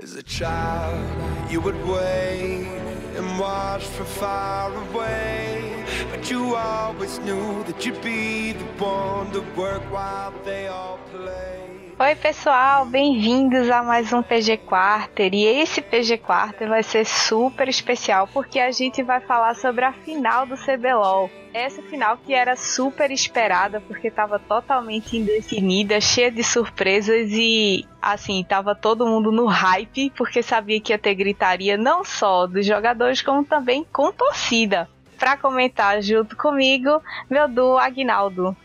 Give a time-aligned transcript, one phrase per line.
[0.00, 2.68] As a child, you would wait
[3.16, 5.84] and watch from far away.
[6.10, 11.77] But you always knew that you'd be the one to work while they all play.
[12.00, 15.34] Oi, pessoal, bem-vindos a mais um PG Quarter.
[15.34, 19.92] E esse PG Quarter vai ser super especial porque a gente vai falar sobre a
[19.92, 21.28] final do CBLOL.
[21.52, 28.46] Essa final que era super esperada porque estava totalmente indefinida, cheia de surpresas e assim,
[28.48, 33.22] tava todo mundo no hype porque sabia que ia ter gritaria não só dos jogadores
[33.22, 34.88] como também com torcida.
[35.18, 38.56] Para comentar junto comigo, meu duo Agnaldo.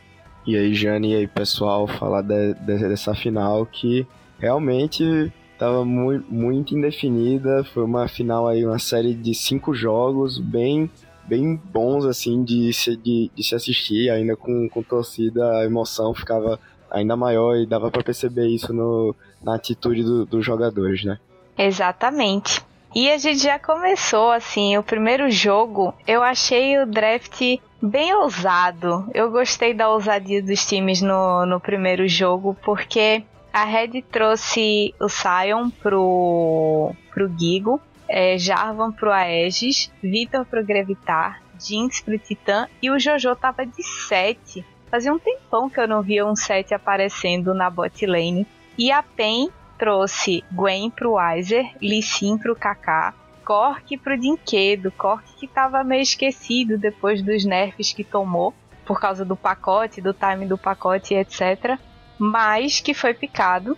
[0.45, 4.05] E aí, Jane, e aí, pessoal, falar de, de, dessa final que
[4.39, 7.63] realmente estava muito, muito indefinida.
[7.63, 10.89] Foi uma final aí, uma série de cinco jogos bem
[11.25, 16.13] bem bons assim de se, de, de se assistir, ainda com, com torcida, a emoção
[16.13, 16.59] ficava
[16.91, 21.17] ainda maior e dava para perceber isso no, na atitude do, dos jogadores, né?
[21.57, 22.61] Exatamente.
[22.95, 27.41] E a gente já começou assim, o primeiro jogo, eu achei o draft
[27.81, 29.09] bem ousado.
[29.15, 35.09] Eu gostei da ousadia dos times no, no primeiro jogo, porque a Red trouxe o
[35.09, 42.91] Sion pro, pro Gigo, é, Jarvan pro Aegis, Vitor pro Grevitar, Jinx pro Titã e
[42.91, 44.63] o Jojo tava de 7.
[44.91, 48.45] Fazia um tempão que eu não via um 7 aparecendo na bot lane.
[48.77, 55.23] E a PEN trouxe Gwen pro Weiser, Lee Sin pro Kaká, Cork pro Dinquedo, Cork
[55.37, 58.53] que estava meio esquecido depois dos nerfs que tomou,
[58.85, 61.77] por causa do pacote, do time do pacote, etc.
[62.17, 63.77] Mas que foi picado.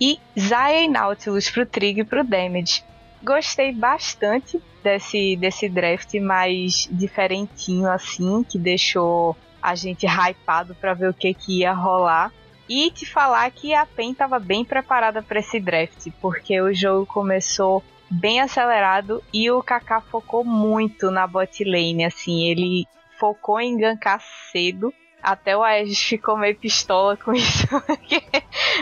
[0.00, 2.84] E Zaya e Nautilus pro Trig e pro Damage.
[3.22, 11.08] Gostei bastante desse, desse draft mais diferentinho assim, que deixou a gente hypado para ver
[11.08, 12.32] o que, que ia rolar.
[12.68, 17.06] E te falar que a PEN estava bem preparada para esse draft, porque o jogo
[17.06, 22.86] começou bem acelerado e o Kaká focou muito na bot lane, assim, ele
[23.18, 24.20] focou em gankar
[24.50, 24.92] cedo.
[25.22, 28.22] Até o Aegis ficou meio pistola com isso, porque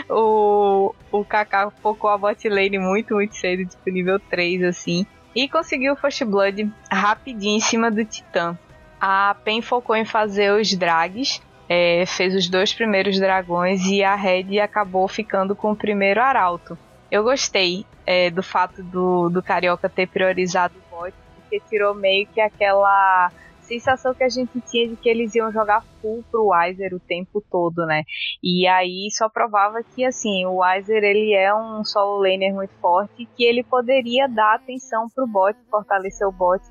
[0.09, 5.05] o, o Kaká focou a bot lane muito, muito cedo, tipo nível 3, assim.
[5.35, 8.57] E conseguiu o First Blood rapidinho em cima do Titã.
[8.99, 14.15] A PEN focou em fazer os drags, é, fez os dois primeiros dragões e a
[14.15, 16.77] Red acabou ficando com o primeiro arauto.
[17.09, 22.27] Eu gostei é, do fato do, do Carioca ter priorizado o bot, porque tirou meio
[22.27, 23.31] que aquela
[23.63, 27.41] sensação que a gente tinha de que eles iam jogar full pro Weiser o tempo
[27.49, 28.03] todo, né?
[28.41, 33.27] E aí só provava que assim, o Weiser ele é um solo laner muito forte
[33.35, 36.61] que ele poderia dar atenção pro bot, fortalecer o bot,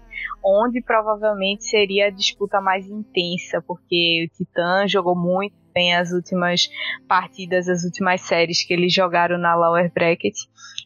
[0.45, 6.69] onde provavelmente seria a disputa mais intensa, porque o Titã jogou muito bem as últimas
[7.09, 10.35] partidas, as últimas séries que eles jogaram na lower bracket.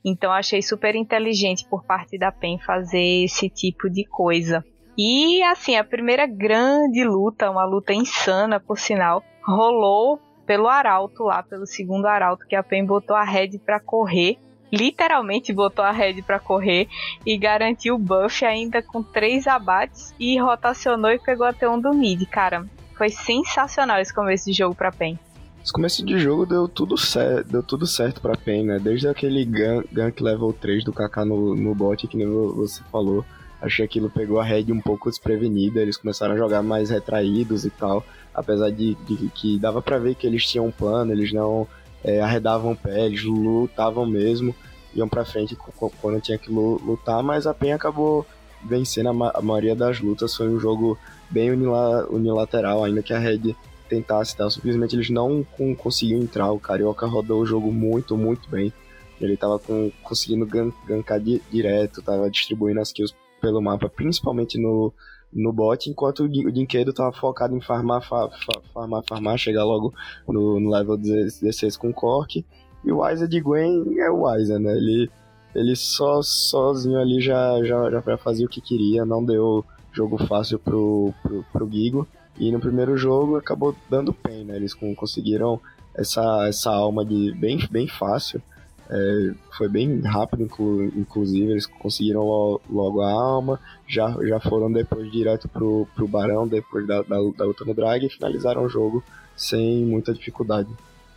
[0.04, 4.64] Então achei super inteligente por parte da PEN fazer esse tipo de coisa.
[4.96, 11.42] E assim, a primeira grande luta, uma luta insana por sinal, rolou pelo Arauto lá,
[11.42, 14.38] pelo segundo Arauto, que a PEN botou a Red para correr.
[14.72, 16.88] Literalmente botou a Red para correr
[17.24, 21.92] e garantiu o buff ainda com três abates e rotacionou e pegou até um do
[21.94, 22.26] mid.
[22.26, 22.66] Cara,
[22.96, 25.18] foi sensacional esse começo de jogo pra PEN.
[25.62, 28.78] Esse começo de jogo deu tudo certo, deu tudo certo pra PEN, né?
[28.78, 33.24] Desde aquele gank, gank level 3 do Kaká no, no bot, que nem você falou
[33.60, 37.64] Achei que aquilo pegou a Red um pouco desprevenida, eles começaram a jogar mais retraídos
[37.64, 41.32] e tal, apesar de, de que dava para ver que eles tinham um plano, eles
[41.32, 41.66] não
[42.06, 44.54] é, arredavam o pé, eles lutavam mesmo,
[44.94, 45.56] iam para frente
[46.00, 48.24] quando tinha que lutar, mas a PEN acabou
[48.62, 50.96] vencendo a, ma a, maioria das lutas, foi um jogo
[51.28, 53.56] bem unilateral, ainda que a Red
[53.88, 55.44] tentasse tal, simplesmente eles não
[55.76, 58.72] conseguiam entrar, o Carioca rodou o jogo muito, muito bem,
[59.20, 60.46] ele tava com, conseguindo
[60.86, 64.92] gankar di direto, tava distribuindo as kills pelo mapa, principalmente no,
[65.32, 69.92] no bot, enquanto o Dinquedo tava focado em farmar, fa, fa, farmar, farmar, chegar logo
[70.26, 72.44] no, no level 16 com Cork.
[72.84, 74.76] E o Wiser de Gwen é o Wiser, né?
[74.76, 75.10] Ele,
[75.54, 80.58] ele só sozinho ali já, já, já fazia o que queria, não deu jogo fácil
[80.58, 82.06] pro, pro, pro Gigo.
[82.38, 84.56] E no primeiro jogo acabou dando pain, né?
[84.56, 85.60] Eles conseguiram
[85.94, 88.42] essa, essa alma de bem, bem fácil.
[88.88, 92.22] É, foi bem rápido, inclu, inclusive, eles conseguiram
[92.70, 97.44] logo a alma, já, já foram depois direto pro, pro Barão, depois da, da, da
[97.44, 99.02] luta no drag, e finalizaram o jogo
[99.36, 100.68] sem muita dificuldade.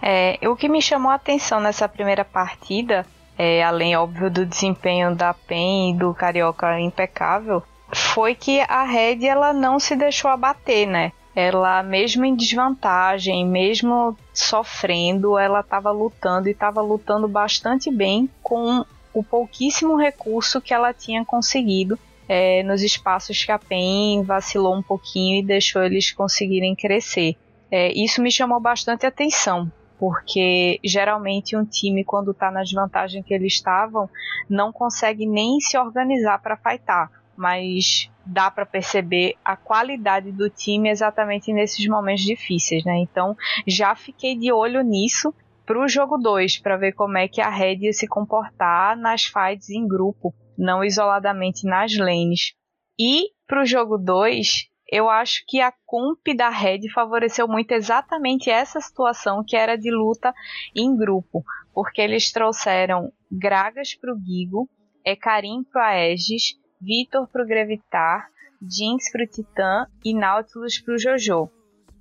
[0.01, 3.05] É, o que me chamou a atenção nessa primeira partida,
[3.37, 7.61] é, além, óbvio, do desempenho da PEN e do Carioca impecável,
[7.91, 11.11] foi que a Red ela não se deixou abater, né?
[11.35, 18.85] ela mesmo em desvantagem, mesmo sofrendo, ela estava lutando e estava lutando bastante bem com
[19.13, 21.97] o pouquíssimo recurso que ela tinha conseguido
[22.27, 27.35] é, nos espaços que a PEN vacilou um pouquinho e deixou eles conseguirem crescer.
[27.71, 33.33] É, isso me chamou bastante atenção, porque geralmente um time, quando está na desvantagem que
[33.33, 34.09] eles estavam,
[34.47, 37.11] não consegue nem se organizar para fightar.
[37.39, 42.97] Mas dá para perceber a qualidade do time exatamente nesses momentos difíceis, né?
[42.97, 43.33] Então
[43.65, 45.33] já fiquei de olho nisso
[45.65, 49.23] para o jogo 2, para ver como é que a Red ia se comportar nas
[49.23, 52.55] fights em grupo, não isoladamente nas lanes.
[52.99, 58.49] E para o jogo 2, eu acho que a comp da Red favoreceu muito exatamente
[58.49, 60.33] essa situação que era de luta
[60.75, 61.41] em grupo,
[61.73, 64.67] porque eles trouxeram Gragas para o Gigo,
[65.05, 68.29] Ekarim para Aegis, Vitor para o Grevitar,
[68.61, 71.49] Jinx para o Titã e Nautilus para o Jojo.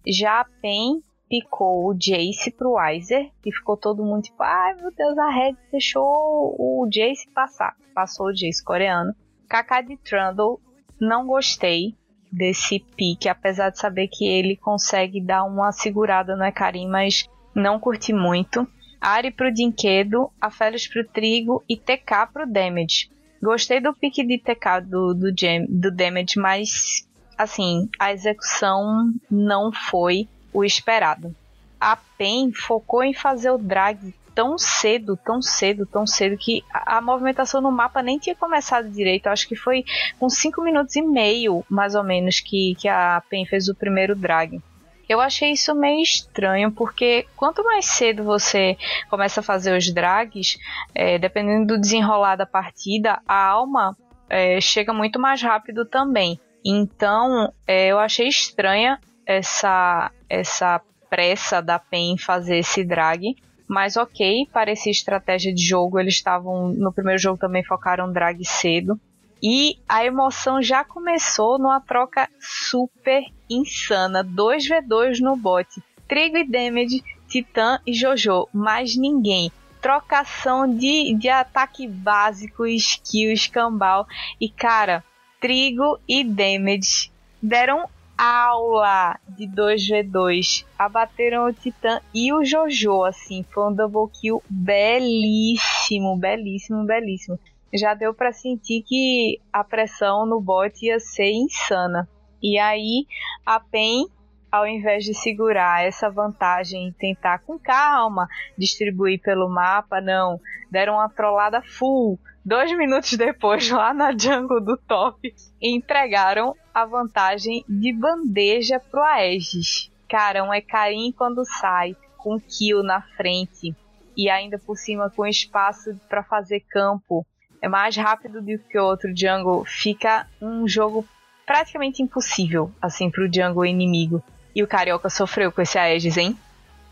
[0.06, 4.90] Já a PEN picou o Jace pro Weiser, que ficou todo mundo tipo, ai meu
[4.92, 7.76] Deus, a Red deixou o Jace passar.
[7.94, 9.14] Passou o Jace coreano.
[9.48, 10.60] Kaká de Trundle,
[11.00, 11.94] não gostei
[12.30, 17.80] desse pique, apesar de saber que ele consegue dar uma segurada no Ekarim, mas não
[17.80, 18.66] curti muito.
[19.00, 23.10] Ari pro Dinquedo, a Félix pro Trigo e TK pro Damage.
[23.42, 27.06] Gostei do pique de TK do, do, Jam, do Damage, mas
[27.36, 31.34] assim, a execução não foi o esperado.
[31.80, 36.98] A PEN focou em fazer o drag tão cedo, tão cedo, tão cedo que a,
[36.98, 39.28] a movimentação no mapa nem tinha começado direito.
[39.28, 39.84] Acho que foi
[40.18, 44.14] com 5 minutos e meio, mais ou menos, que, que a PEN fez o primeiro
[44.14, 44.60] drag.
[45.08, 48.76] Eu achei isso meio estranho, porque quanto mais cedo você
[49.08, 50.58] começa a fazer os drags,
[50.94, 53.96] é, dependendo do desenrolar da partida, a alma
[54.28, 56.38] é, chega muito mais rápido também.
[56.64, 63.34] Então, é, eu achei estranha essa, essa pressa da PEN em fazer esse drag.
[63.68, 65.98] Mas ok, parecia estratégia de jogo.
[65.98, 66.68] Eles estavam.
[66.68, 68.98] No primeiro jogo também focaram drag cedo.
[69.42, 74.24] E a emoção já começou numa troca super insana.
[74.24, 75.68] 2v2 no bot.
[76.06, 78.48] Trigo e Damage, Titã e Jojo.
[78.52, 79.52] Mais ninguém.
[79.80, 84.06] Trocação de, de ataque básico, skill, escambau.
[84.40, 85.04] E cara,
[85.40, 87.12] Trigo e Damage
[87.42, 90.64] deram aula de 2v2.
[90.76, 93.44] Abateram o Titã e o Jojo, assim.
[93.50, 97.38] Foi um double kill belíssimo, belíssimo, belíssimo.
[97.72, 102.08] Já deu para sentir que a pressão no bot ia ser insana.
[102.42, 103.06] E aí
[103.44, 104.06] a PEN,
[104.50, 110.40] ao invés de segurar essa vantagem e tentar com calma distribuir pelo mapa, não.
[110.70, 112.18] Deram uma trollada full
[112.48, 119.92] dois minutos depois, lá na jungle do top, entregaram a vantagem de bandeja pro Aegis.
[120.08, 123.76] Cara, um Ekarim quando sai, com kill na frente,
[124.16, 127.26] e ainda por cima com espaço para fazer campo,
[127.60, 131.06] é mais rápido do que o outro jungle, fica um jogo
[131.48, 134.22] praticamente impossível, assim, pro jungle inimigo.
[134.54, 136.36] E o Carioca sofreu com esse Aegis, hein?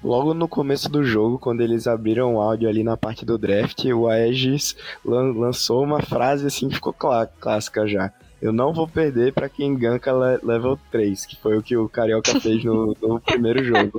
[0.03, 3.85] Logo no começo do jogo, quando eles abriram o áudio ali na parte do draft,
[3.85, 4.75] o Aegis
[5.05, 8.11] lan lançou uma frase assim que ficou clá clássica já.
[8.41, 10.11] Eu não vou perder para quem ganka
[10.43, 13.99] level 3, que foi o que o Carioca fez no, no primeiro jogo.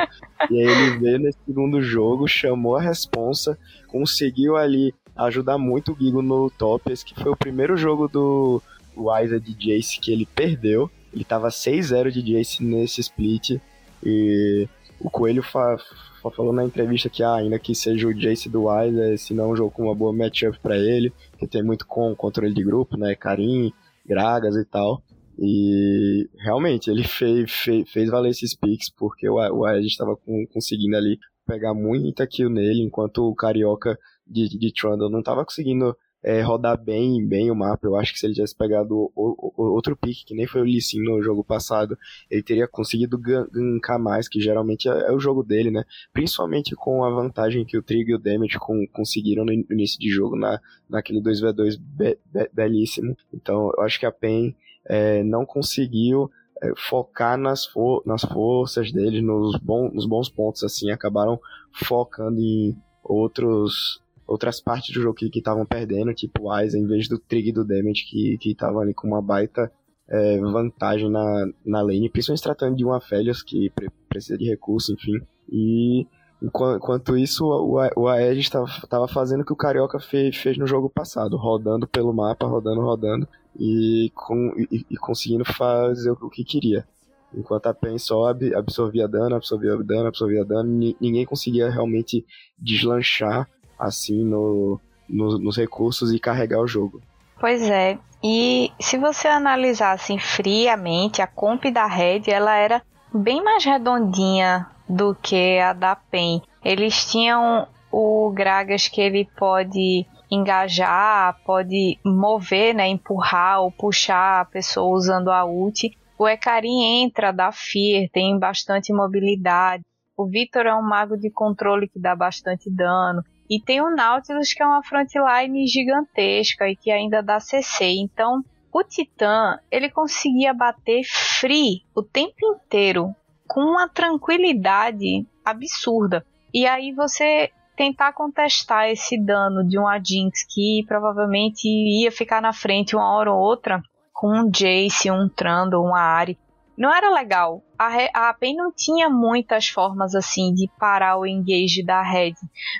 [0.50, 5.96] E aí ele veio nesse segundo jogo, chamou a responsa, conseguiu ali ajudar muito o
[5.96, 6.92] Gigo no top.
[6.92, 8.62] Esse que foi o primeiro jogo do
[8.98, 10.90] Wiser de Jace que ele perdeu.
[11.14, 13.60] Ele tava 6-0 de Jace nesse split.
[14.04, 14.68] E
[15.00, 15.78] o Coelho fa,
[16.22, 19.52] fa, falou na entrevista que ah, ainda que seja o Jace do Wise, se não
[19.52, 22.98] um jogo com uma boa matchup para ele, que tem muito com controle de grupo,
[22.98, 23.72] né, Karim,
[24.06, 25.02] Gragas e tal.
[25.40, 30.18] E realmente ele fez, fez, valer esses picks porque o, o estava
[30.52, 35.96] conseguindo ali pegar muita kill nele, enquanto o Carioca de, de Trundle não estava conseguindo
[36.24, 37.86] é, rodar bem, bem o mapa.
[37.86, 40.64] Eu acho que se ele tivesse pegado o, o, outro pick, que nem foi o
[40.64, 41.98] Lee no jogo passado,
[42.30, 45.84] ele teria conseguido gankar mais, que geralmente é, é, o jogo dele, né?
[46.14, 50.10] Principalmente com a vantagem que o Trig e o Damage com, conseguiram no início de
[50.10, 50.60] jogo, na,
[50.90, 53.16] naquele 2v2 be, be, belíssimo.
[53.34, 54.56] Então, eu acho que a PEN
[54.86, 56.30] é, não conseguiu
[56.62, 61.40] é, focar nas, for nas forças dele, nos, bons nos bons pontos, assim, acabaram
[61.72, 67.18] focando em outros outras partes do jogo que estavam perdendo, tipo o em vez do
[67.18, 69.72] Trig e do Damage, que estavam ali com uma baita
[70.10, 74.94] é, vantagem na, na lane, principalmente tratando de uma Felios que pre precisa de recurso,
[74.94, 75.20] enfim.
[75.50, 76.08] E
[76.42, 80.90] enquanto isso, o, o Aegis estava fazendo o que o Carioca fez, fez no jogo
[80.90, 83.28] passado, rodando pelo mapa, rodando, rodando,
[83.60, 86.88] e, com, e, e conseguindo fazer o, o que queria.
[87.34, 92.26] Enquanto a PEN só absorvia dano, absorvia dano, absorvia dano, ninguém conseguia realmente
[92.58, 97.02] deslanchar assim no, no, nos recursos e carregar o jogo.
[97.40, 97.98] Pois é.
[98.24, 102.82] E se você analisar assim friamente, a comp da Red, ela era
[103.14, 106.42] bem mais redondinha do que a da PEN.
[106.64, 114.46] Eles tinham o Gragas que ele pode engajar, pode mover, né, empurrar ou puxar a
[114.46, 115.90] pessoa usando a ult.
[116.18, 119.84] O Ekarim entra, dá fear, tem bastante mobilidade.
[120.18, 123.24] O Victor é um mago de controle que dá bastante dano.
[123.50, 127.86] E tem o Nautilus, que é uma frontline gigantesca e que ainda dá CC.
[127.86, 131.02] Então, o Titã, ele conseguia bater
[131.40, 133.16] free o tempo inteiro,
[133.48, 136.26] com uma tranquilidade absurda.
[136.54, 142.52] E aí você tentar contestar esse dano de um Jinx que provavelmente ia ficar na
[142.52, 146.38] frente uma hora ou outra com um Jace, um Trundle, uma Ari.
[146.78, 147.64] Não era legal.
[147.78, 152.36] A, a PEN não tinha muitas formas assim de parar o engage da Red.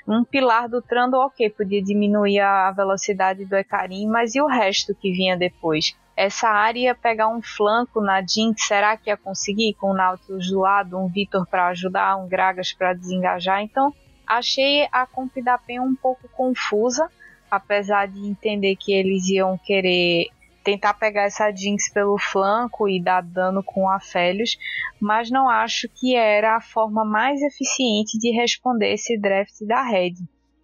[0.06, 4.94] Um pilar do Trundle, ok, podia diminuir a velocidade do Ekarim, mas e o resto
[4.94, 5.96] que vinha depois?
[6.16, 9.74] Essa área ia pegar um flanco na Jinx, será que ia conseguir?
[9.74, 13.62] Com o Nautilus do lado, um Vitor para ajudar, um Gragas para desengajar.
[13.62, 13.92] Então,
[14.28, 17.10] Achei a comp da PEN um pouco confusa,
[17.50, 20.26] apesar de entender que eles iam querer
[20.68, 24.58] tentar pegar essa Jinx pelo flanco e dar dano com a Félios,
[25.00, 30.16] mas não acho que era a forma mais eficiente de responder esse draft da Red.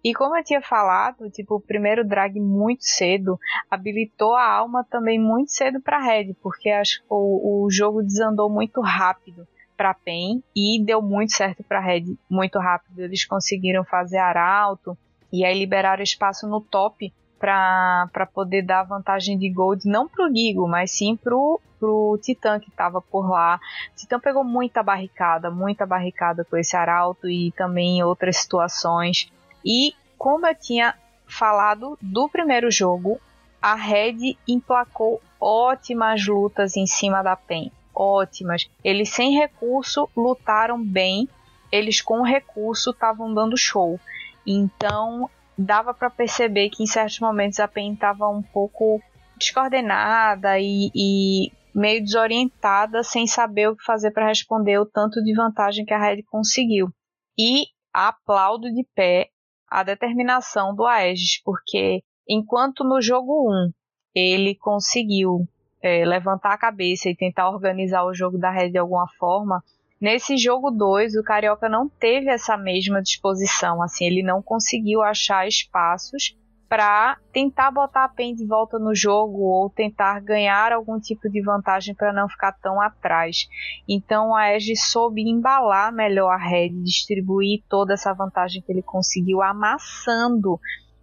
[0.03, 3.39] E como eu tinha falado, tipo, o primeiro drag muito cedo
[3.71, 8.47] habilitou a alma também muito cedo para Red, porque acho que o, o jogo desandou
[8.47, 12.99] muito rápido para PEN e deu muito certo para Red muito rápido.
[12.99, 14.95] Eles conseguiram fazer arauto
[15.33, 20.67] e aí liberaram espaço no top para poder dar vantagem de gold não pro Gigo,
[20.67, 23.59] mas sim pro pro Titã que estava por lá.
[23.91, 29.31] O Titã pegou muita barricada, muita barricada com esse arauto e também em outras situações.
[29.63, 30.95] E como eu tinha
[31.27, 33.19] falado do primeiro jogo,
[33.61, 38.69] a Red emplacou ótimas lutas em cima da PEN ótimas.
[38.83, 41.29] Eles sem recurso lutaram bem,
[41.71, 43.99] eles com recurso estavam dando show.
[44.45, 49.01] Então dava para perceber que em certos momentos a PEN estava um pouco
[49.37, 55.33] descoordenada e, e, meio desorientada, sem saber o que fazer para responder o tanto de
[55.33, 56.89] vantagem que a Red conseguiu.
[57.37, 59.29] E aplaudo de pé
[59.69, 63.71] a determinação do Aegis, porque enquanto no jogo 1
[64.13, 65.45] ele conseguiu
[65.81, 69.61] é, levantar a cabeça e tentar organizar o jogo da Red de alguma forma.
[70.05, 75.47] Nesse jogo 2, o Carioca não teve essa mesma disposição, assim, ele não conseguiu achar
[75.47, 76.37] espaços
[76.69, 81.41] para tentar botar a PEN de volta no jogo ou tentar ganhar algum tipo de
[81.41, 83.47] vantagem para não ficar tão atrás.
[83.89, 89.41] Então a Edge soube embalar melhor a Red, distribuir toda essa vantagem que ele conseguiu
[89.41, 90.59] amassando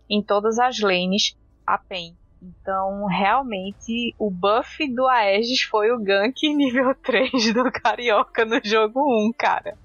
[0.08, 2.14] em todas as lanes a PEN.
[2.42, 9.00] Então, realmente, o buff do Aegis foi o gank nível 3 do Carioca no jogo
[9.28, 9.78] 1, cara.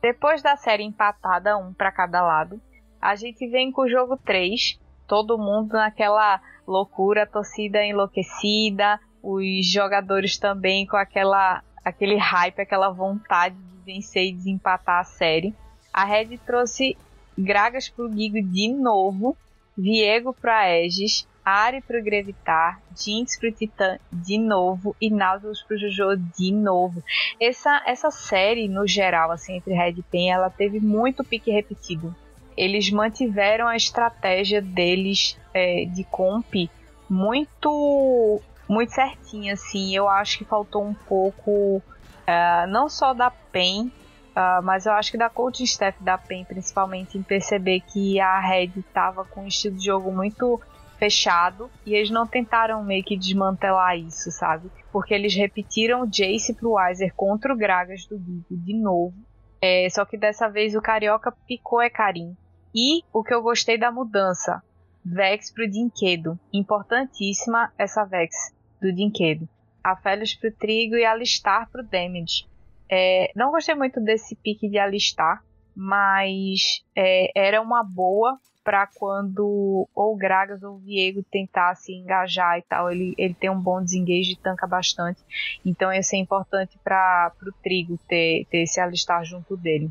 [0.00, 2.58] Depois da série empatada, um para cada lado,
[2.98, 10.38] a gente vem com o jogo 3, todo mundo naquela loucura, torcida enlouquecida, os jogadores
[10.38, 15.54] também com aquela aquele hype, aquela vontade de vencer e desempatar a série.
[15.92, 16.96] A Red trouxe
[17.38, 19.36] Gragas pro Gigo de novo
[19.76, 26.16] Viego pro Aegis, Ari pro Grevitar, Jinx pro Titã de novo e Nautilus pro Jojo
[26.36, 27.02] de novo.
[27.40, 32.14] Essa, essa série, no geral, assim, entre Red Pen, ela teve muito pique repetido.
[32.56, 36.68] Eles mantiveram a estratégia deles é, de comp
[37.08, 39.94] muito muito certinha, assim.
[39.94, 43.92] Eu acho que faltou um pouco, uh, não só da PEN,
[44.36, 48.38] Uh, mas eu acho que da coaching staff da PEN, principalmente, em perceber que a
[48.38, 50.60] Red estava com um estilo de jogo muito
[50.98, 54.70] fechado e eles não tentaram meio que desmantelar isso, sabe?
[54.92, 59.14] Porque eles repetiram o Jace pro Weiser contra o Gragas do Gigo de novo.
[59.62, 62.36] É, só que dessa vez o Carioca picou é Karim.
[62.74, 64.62] E o que eu gostei da mudança,
[65.02, 66.38] Vex pro Dinquedo.
[66.52, 69.48] Importantíssima essa Vex do Dinquedo.
[69.82, 72.46] A Félix pro Trigo e a Alistar pro Damage.
[72.88, 75.42] É, não gostei muito desse pique de alistar,
[75.74, 82.90] mas é, era uma boa para quando ou Gragas ou Viego tentasse engajar e tal.
[82.90, 85.20] Ele, ele tem um bom desengage e tanca bastante.
[85.64, 89.88] Então ia ser importante para o Trigo ter, ter esse alistar junto dele.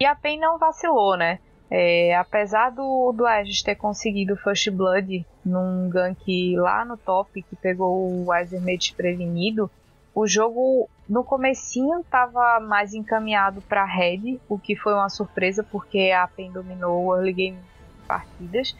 [0.00, 1.38] E a PEN não vacilou, né?
[1.70, 7.56] É, apesar do, do Aegis ter conseguido First Blood num gank lá no top que
[7.56, 9.70] pegou o Weiser meio desprevenido,
[10.14, 16.10] o jogo no comecinho estava mais encaminhado para Red, o que foi uma surpresa porque
[16.10, 17.58] a PEN dominou o early game
[18.06, 18.76] partidas,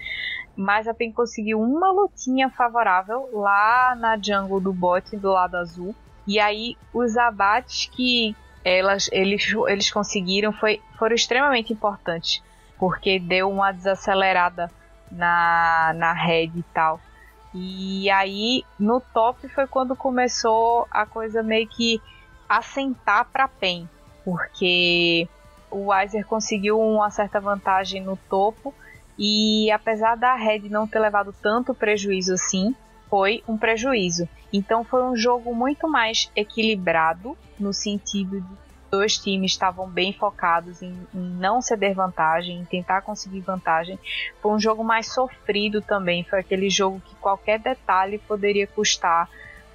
[0.54, 5.94] mas a PEN conseguiu uma lutinha favorável lá na jungle do bot do lado azul.
[6.26, 12.42] E aí os abates que elas, eles, eles conseguiram foi, foram extremamente importantes,
[12.78, 14.70] porque deu uma desacelerada
[15.10, 17.00] na, na red e tal.
[17.54, 22.02] E aí no top foi quando começou a coisa meio que
[22.48, 23.88] assentar para PEN,
[24.24, 25.28] porque
[25.70, 28.74] o Weiser conseguiu uma certa vantagem no topo
[29.18, 32.74] e apesar da Red não ter levado tanto prejuízo assim,
[33.10, 34.28] foi um prejuízo.
[34.52, 40.82] Então foi um jogo muito mais equilibrado no sentido de dois times estavam bem focados
[40.82, 43.98] em, em, não ceder vantagem, em tentar conseguir vantagem.
[44.40, 46.24] Foi um jogo mais sofrido também.
[46.24, 49.28] Foi aquele jogo que qualquer detalhe poderia custar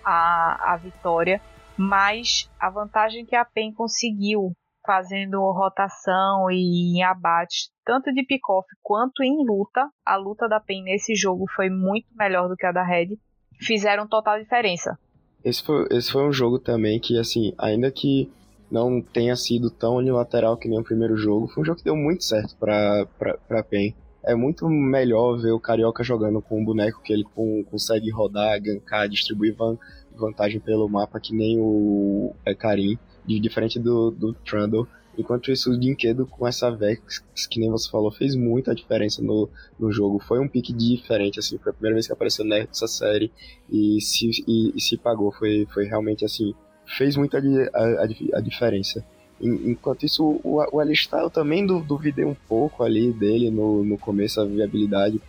[0.03, 1.39] a, a vitória.
[1.77, 4.51] Mas a vantagem que a PEN conseguiu
[4.85, 10.83] fazendo rotação e em abates, tanto de pick-off quanto em luta, a luta da PEN
[10.83, 13.17] nesse jogo foi muito melhor do que a da Red,
[13.61, 14.97] fizeram total diferença.
[15.43, 18.31] Esse foi, esse foi um jogo também que, assim, ainda que
[18.71, 21.95] não tenha sido tão unilateral que nem o primeiro jogo, foi um jogo que deu
[21.95, 23.95] muito certo pra, pra, pra PEN.
[24.25, 27.25] É muito melhor ver o Carioca jogando com um boneco que ele
[27.69, 29.77] consegue rodar, gankar, distribuir van,
[30.15, 34.87] vantagem pelo mapa, que nem o é, Karim, de, diferente do, do Trundle.
[35.17, 39.47] Enquanto isso, o Dinquedo com essa Vex, que nem você falou, fez muita diferença no,
[39.79, 40.19] no jogo.
[40.19, 43.31] Foi um pique diferente, assim, foi a primeira vez que apareceu nessa série
[43.71, 45.31] e se, e, e se pagou.
[45.31, 46.55] Foi, foi realmente, assim,
[46.97, 49.05] fez muita a, a, a diferença.
[49.39, 54.39] Enquanto isso, o, o Alistar eu também duvidei um pouco ali dele no, no começo,
[54.39, 55.21] a viabilidade,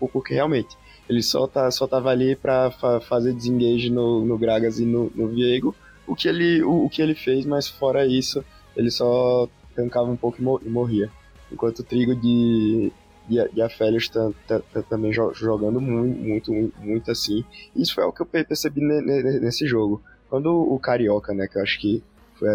[0.00, 0.76] porque realmente
[1.12, 5.12] ele só, tá, só tava ali pra fa fazer desengage no, no Gragas e no,
[5.14, 5.74] no Viego,
[6.06, 8.44] o que, ele, o, o, que ele fez, mas fora isso,
[8.76, 11.10] ele só tancava um pouco e, morria.
[11.50, 12.90] Enquanto o Trigo de,
[13.28, 17.44] de, de Afélios tá, tá, tá, também jogando muito, muito, muito assim.
[17.76, 20.02] Isso foi o que eu percebi nesse jogo.
[20.28, 22.02] Quando o Carioca, né, que eu acho que
[22.38, 22.48] foi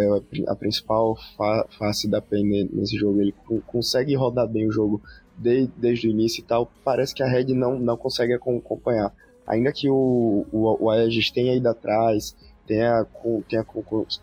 [0.48, 3.34] a, principal fa face da PEN nesse jogo, ele
[3.68, 5.02] consegue rodar bem o jogo
[5.38, 9.14] de, desde o início e tal, parece que a Red não, não consegue acompanhar.
[9.46, 13.06] Ainda que o, o, o Aegis tenha ido atrás, tenha,
[13.48, 13.64] tenha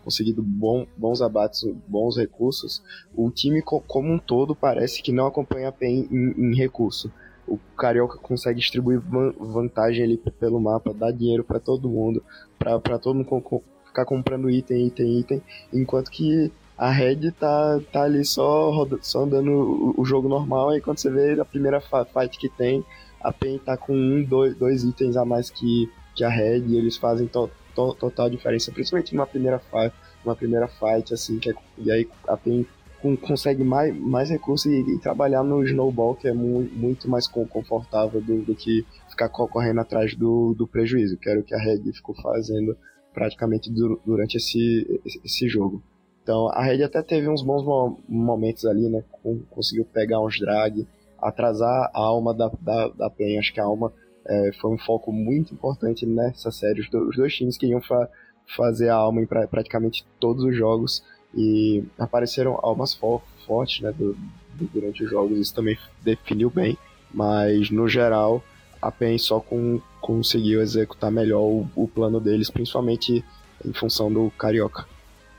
[0.03, 2.83] conseguido bom, bons abates, bons recursos,
[3.15, 7.11] o time como um todo parece que não acompanha PEN em, em recurso
[7.47, 8.99] o Carioca consegue distribuir
[9.39, 12.23] vantagem ali pelo mapa, dar dinheiro para todo mundo,
[12.57, 18.25] para todo mundo ficar comprando item, item, item, enquanto que a Red tá, tá ali
[18.25, 22.49] só, só andando o, o, jogo normal, e quando você vê a primeira fight que
[22.49, 22.83] tem,
[23.21, 26.77] a PEN tá com um, dois, dois itens a mais que, que a Red, e
[26.77, 31.49] eles fazem to, to, total diferença, principalmente numa primeira fight, uma primeira fight, assim, que
[31.49, 32.65] é, e aí a PEN
[33.01, 37.27] com, consegue mais, mais recursos e, e, trabalhar no snowball, que é mu muito mais
[37.27, 41.59] confortável do, do, que ficar correndo atrás do, do prejuízo, que era o que a
[41.59, 42.75] Red ficou fazendo
[43.13, 45.81] praticamente du durante esse, esse jogo.
[46.25, 49.03] Então a Red até teve uns bons mo momentos ali, né?
[49.51, 50.87] Conseguiu pegar uns drag,
[51.21, 53.11] atrasar a alma da, da, da.
[53.39, 53.93] Acho que a alma
[54.25, 56.81] é, foi um foco muito importante nessa série.
[56.81, 58.09] Os, do, os dois times queriam fa
[58.57, 61.03] fazer a alma em pra praticamente todos os jogos
[61.35, 64.13] e apareceram almas fo fortes né, do,
[64.55, 66.75] do, durante os jogos, isso também definiu bem,
[67.13, 68.43] mas no geral
[68.81, 73.23] a PEN só com, conseguiu executar melhor o, o, plano deles, principalmente
[73.63, 74.85] em função do Carioca.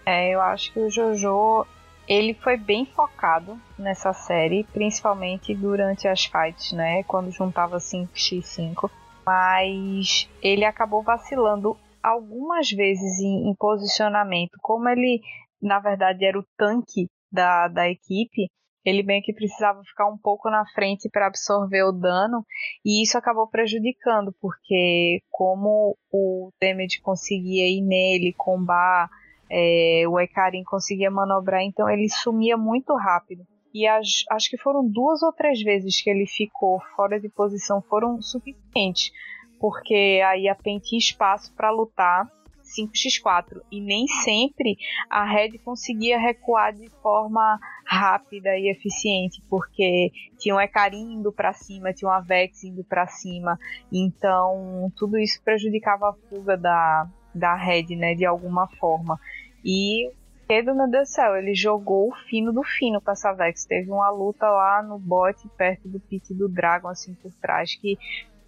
[0.07, 1.66] É, eu acho que o Jojo
[2.09, 7.03] ele foi bem focado nessa série, principalmente durante as fights, né?
[7.03, 8.88] Quando juntava 5x5.
[9.27, 14.57] Mas ele acabou vacilando algumas vezes em, em posicionamento.
[14.62, 15.21] Como ele
[15.61, 18.49] na verdade era o tanque da, da equipe,
[18.85, 22.47] ele bem que precisava ficar um pouco na frente para absorver o dano,
[22.85, 29.11] e isso acabou prejudicando, porque como o damage conseguia ir nele, combar,
[29.51, 33.45] é, o Ekarin conseguia manobrar, então ele sumia muito rápido.
[33.73, 37.83] E as, acho que foram duas ou três vezes que ele ficou fora de posição,
[37.83, 39.13] foram suficientes,
[39.61, 42.27] porque aí a PEN tinha espaço para lutar
[42.67, 44.77] 5x4 e nem sempre
[45.09, 51.53] a Red conseguia recuar de forma rápida e eficiente, porque tinha um Ekarim indo para
[51.53, 53.59] cima, tinha um Avex indo para cima,
[53.93, 59.20] então tudo isso prejudicava a fuga da, da Red, né, de alguma forma.
[59.64, 60.11] E
[60.46, 63.64] Pedro, meu Deus do céu, ele jogou o fino do fino com essa Vex.
[63.64, 67.99] Teve uma luta lá no bot, perto do pit do Dragon, assim, por trás, que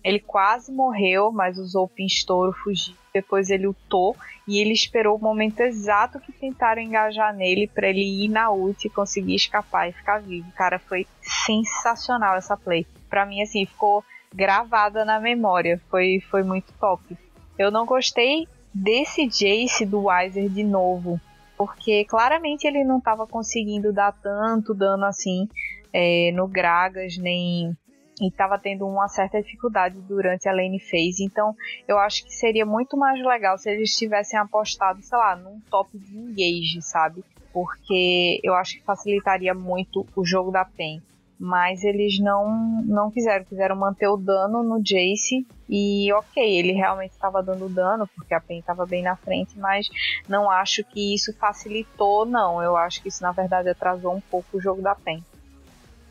[0.05, 2.95] Ele quase morreu, mas usou o pinstouro, fugiu.
[3.13, 4.15] Depois ele lutou
[4.47, 8.87] e ele esperou o momento exato que tentaram engajar nele para ele ir na ult
[8.87, 10.51] e conseguir escapar e ficar vivo.
[10.53, 12.87] Cara, foi sensacional essa play.
[13.11, 15.81] Pra mim, assim, ficou gravada na memória.
[15.91, 17.19] Foi, foi muito top.
[17.59, 21.21] Eu não gostei desse Jace do Weiser de novo,
[21.57, 25.49] porque claramente ele não estava conseguindo dar tanto dano assim
[25.93, 27.77] é, no Gragas, nem
[28.21, 31.25] e estava tendo uma certa dificuldade durante a lane phase.
[31.25, 31.55] Então,
[31.87, 35.97] eu acho que seria muito mais legal se eles tivessem apostado, sei lá, num top
[35.97, 37.25] de engage, sabe?
[37.53, 41.01] Porque eu acho que facilitaria muito o jogo da PEN
[41.39, 47.13] mas eles não não fizeram, quiseram manter o dano no Jace e ok, ele realmente
[47.13, 49.89] estava dando dano porque a Pen estava bem na frente, mas
[50.29, 52.63] não acho que isso facilitou, não.
[52.63, 55.23] Eu acho que isso na verdade atrasou um pouco o jogo da Pen.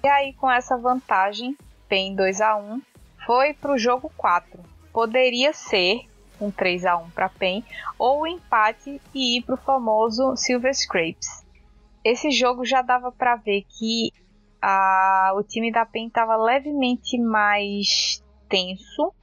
[0.03, 1.57] E aí com essa vantagem,
[1.89, 2.81] Pen 2 a 1
[3.25, 4.59] foi para o jogo 4.
[4.93, 6.07] Poderia ser
[6.39, 7.65] um 3 a 1 para Pen
[7.99, 11.45] ou empate e ir para o famoso Silver Scrapes.
[12.03, 14.13] Esse jogo já dava para ver que
[14.61, 19.13] a, o time da PEN estava levemente mais tenso.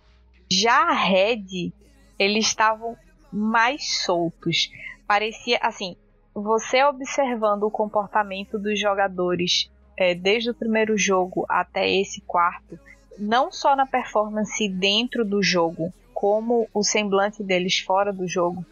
[0.51, 1.73] Já a Red,
[2.19, 2.97] eles estavam
[3.33, 4.71] mais soltos.
[5.07, 5.97] Parecia assim,
[6.35, 12.79] você observando o comportamento dos jogadores é, desde o primeiro jogo até esse quarto,
[13.19, 18.65] não só na performance dentro do jogo, como o semblante deles fora do jogo,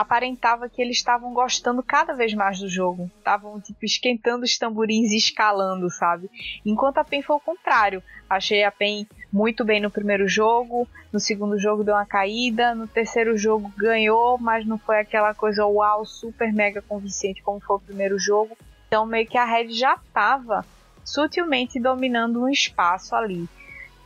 [0.00, 3.10] aparentava que eles estavam gostando cada vez mais do jogo.
[3.18, 6.30] Estavam, tipo, esquentando os tamborins e escalando, sabe?
[6.64, 8.00] Enquanto a PEN foi o contrário.
[8.30, 12.86] Achei a PEN muito bem no primeiro jogo, no segundo jogo deu uma caída, no
[12.86, 17.80] terceiro jogo ganhou, mas não foi aquela coisa uau, super mega convincente como foi o
[17.80, 18.56] primeiro jogo.
[18.86, 20.64] Então meio que a Red já estava
[21.04, 23.48] sutilmente dominando um espaço ali.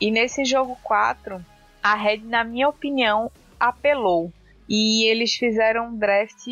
[0.00, 1.44] E nesse jogo 4,
[1.82, 4.32] a Red, na minha opinião, apelou
[4.68, 6.46] e eles fizeram um draft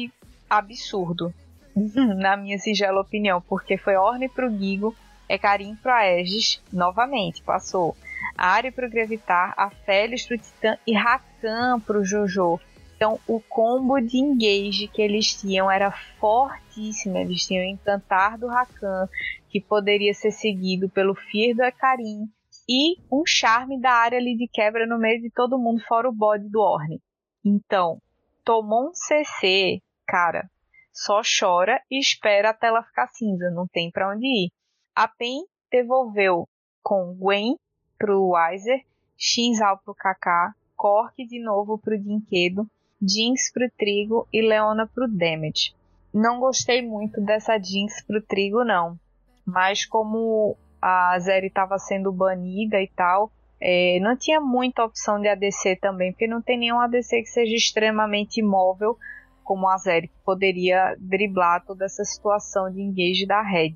[0.48, 1.32] absurdo,
[2.18, 4.94] na minha singela opinião, porque foi Orne pro Gigo,
[5.28, 7.96] Ecarim pro Aegis, novamente, passou.
[8.36, 12.58] Ari pro Gravitar, a Félix pro Titã e Rakan pro Jojo.
[12.96, 17.16] Então, o combo de engage que eles tinham era fortíssimo.
[17.16, 19.08] Eles tinham Encantar do Rakan,
[19.48, 22.28] que poderia ser seguido pelo Fear do Ecarim,
[22.68, 26.12] e um charme da área ali de quebra no meio de todo mundo, fora o
[26.12, 27.00] bode do Orne.
[27.44, 28.00] Então,
[28.44, 30.50] tomou um CC, cara,
[30.92, 34.52] só chora e espera a tela ficar cinza, não tem para onde ir.
[34.94, 36.48] A PEN devolveu
[36.82, 37.56] com Gwen
[37.98, 38.84] pro Weiser,
[39.16, 42.66] Shinzal pro Kaká, Cork de novo pro Dinquedo,
[43.00, 45.74] Jinx pro Trigo e Leona pro Damage.
[46.12, 48.98] Não gostei muito dessa Jinx pro Trigo não,
[49.46, 55.28] mas como a Zeri estava sendo banida e tal, é, não tinha muita opção de
[55.28, 58.96] ADC também, porque não tem nenhum ADC que seja extremamente imóvel
[59.44, 63.74] como a Zeri, que poderia driblar toda essa situação de engage da Red.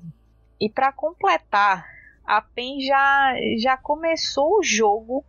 [0.59, 1.85] E para completar,
[2.25, 5.23] a PEN já, já começou o jogo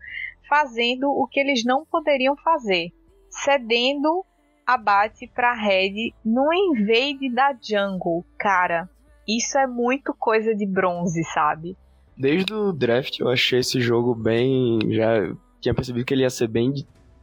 [0.48, 2.92] fazendo o que eles não poderiam fazer,
[3.28, 4.24] cedendo
[4.64, 8.24] abate para Red no invade da jungle.
[8.38, 8.88] Cara,
[9.26, 11.76] isso é muito coisa de bronze, sabe?
[12.16, 14.78] Desde o draft eu achei esse jogo bem.
[14.90, 16.72] Já tinha percebido que ele ia ser bem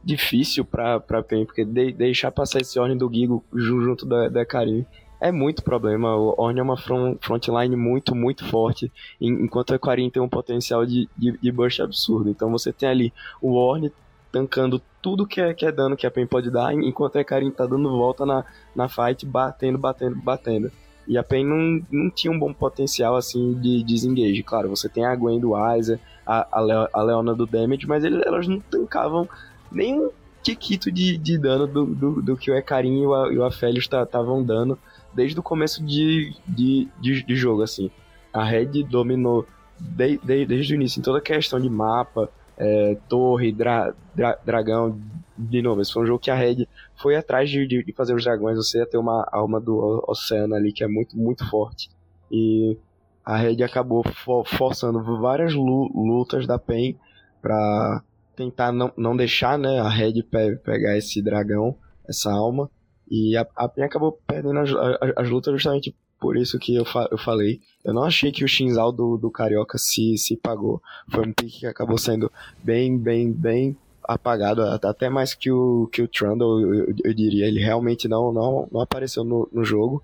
[0.02, 4.44] difícil pra, pra PEN, porque de, deixar passar esse Orne do Gigo junto da, da
[4.44, 4.84] Karim
[5.20, 6.14] é muito problema.
[6.14, 10.84] O Orne é uma front, frontline muito, muito forte, enquanto a Karim tem um potencial
[10.84, 12.28] de, de, de burst absurdo.
[12.28, 13.90] Então você tem ali o Orne
[14.30, 17.50] tancando tudo que é, que é dano que a PEN pode dar, enquanto a Karim
[17.50, 20.70] tá dando volta na, na fight, batendo, batendo, batendo.
[21.06, 24.42] E a PEN não, não tinha um bom potencial assim de desengage.
[24.42, 28.04] Claro, você tem a Gwen do Weiser, a, a, Leo, a Leona do Damage, mas
[28.04, 29.28] eles, elas não tancavam
[29.70, 30.10] nem um
[30.42, 33.84] tiquito de, de dano do, do, do que o Ecarim e o, e o Aphelios
[33.84, 34.78] estavam dando
[35.12, 37.90] desde o começo de, de, de, de, jogo, assim.
[38.32, 39.46] A Red dominou
[39.78, 44.38] de, de, desde o início em toda a questão de mapa, é, torre, dra, dra,
[44.44, 44.98] dragão,
[45.36, 46.66] de novo, esse foi um jogo que a Red
[46.96, 50.72] foi atrás de, de, fazer os dragões, você ia ter uma alma do oceano ali
[50.72, 51.90] que é muito, muito forte.
[52.30, 52.76] E
[53.24, 56.96] a Red acabou for, forçando várias lutas da PEN
[57.42, 58.02] para
[58.36, 61.76] tentar não, não deixar né, a Red pe pegar esse dragão,
[62.08, 62.70] essa alma.
[63.10, 66.84] E a, a PEN acabou perdendo as, as, as, lutas justamente por isso que eu,
[66.84, 67.60] fa eu falei.
[67.84, 70.80] Eu não achei que o Shinzal do, do Carioca se, se pagou.
[71.10, 72.30] Foi um pique que acabou sendo
[72.62, 77.46] bem, bem, bem apagado, até mais que o, que o Trundle, eu, eu diria.
[77.46, 80.02] Ele realmente não, não, não apareceu no, no jogo.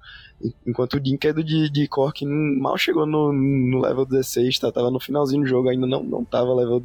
[0.66, 4.98] Enquanto o Dinkedo de, de Cork mal chegou no, no level 16, tá, tava no
[4.98, 6.80] finalzinho do jogo, ainda não, não tava level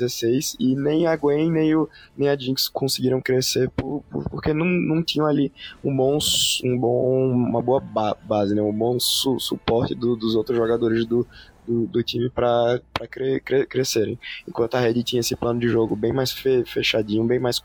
[0.00, 4.52] 16 e nem a Gwen nem, o, nem a Jinx conseguiram crescer por, por, porque
[4.52, 5.52] não, não tinham ali
[5.84, 6.18] um bom,
[6.64, 8.62] um bom uma boa ba base, né?
[8.62, 11.26] um bom su suporte do, dos outros jogadores do,
[11.66, 14.18] do, do time para cre, cre, crescerem.
[14.48, 17.62] Enquanto a Red tinha esse plano de jogo bem mais fe, fechadinho, bem mais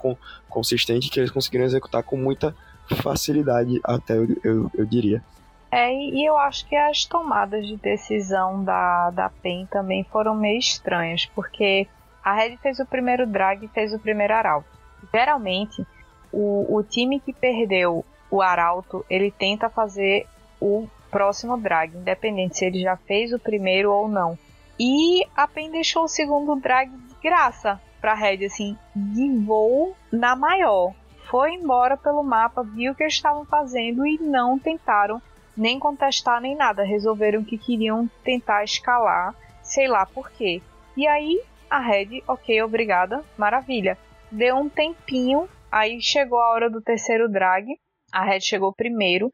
[0.49, 2.55] consistente, que eles conseguiram executar com muita
[3.01, 5.23] facilidade, até eu, eu, eu diria.
[5.71, 10.57] É, e eu acho que as tomadas de decisão da, da PEN também foram meio
[10.57, 11.87] estranhas, porque
[12.25, 14.67] a Red fez o primeiro drag e fez o primeiro arauto.
[15.13, 15.85] Geralmente,
[16.33, 20.27] o, o time que perdeu o arauto, ele tenta fazer
[20.59, 24.35] o próximo drag, independente se ele já fez o primeiro ou não.
[24.79, 30.35] E a PEN deixou o segundo drag de graça pra Red, assim, de voo na
[30.35, 30.93] maior.
[31.29, 35.21] Foi embora pelo mapa, viu o que eles estavam fazendo e não tentaram
[35.55, 36.83] nem contestar nem nada.
[36.83, 40.61] Resolveram que queriam tentar escalar, sei lá por quê.
[40.97, 43.97] E aí a Red, ok, obrigada, maravilha.
[44.31, 47.67] Deu um tempinho, aí chegou a hora do terceiro drag.
[48.11, 49.31] A Red chegou primeiro,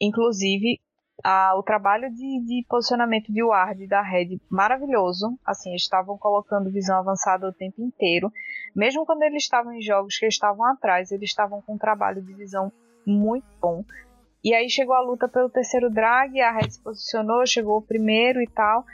[0.00, 0.80] inclusive
[1.24, 5.38] a, o trabalho de, de, posicionamento de ward da Red maravilhoso.
[5.44, 8.32] Assim, estavam colocando visão avançada o tempo inteiro.
[8.74, 12.32] Mesmo quando eles estavam em jogos que estavam atrás, eles estavam com um trabalho de
[12.34, 12.72] visão
[13.06, 13.84] muito bom.
[14.44, 18.46] E aí chegou a luta pelo terceiro drag, a Red se posicionou, chegou primeiro e
[18.48, 18.84] tal.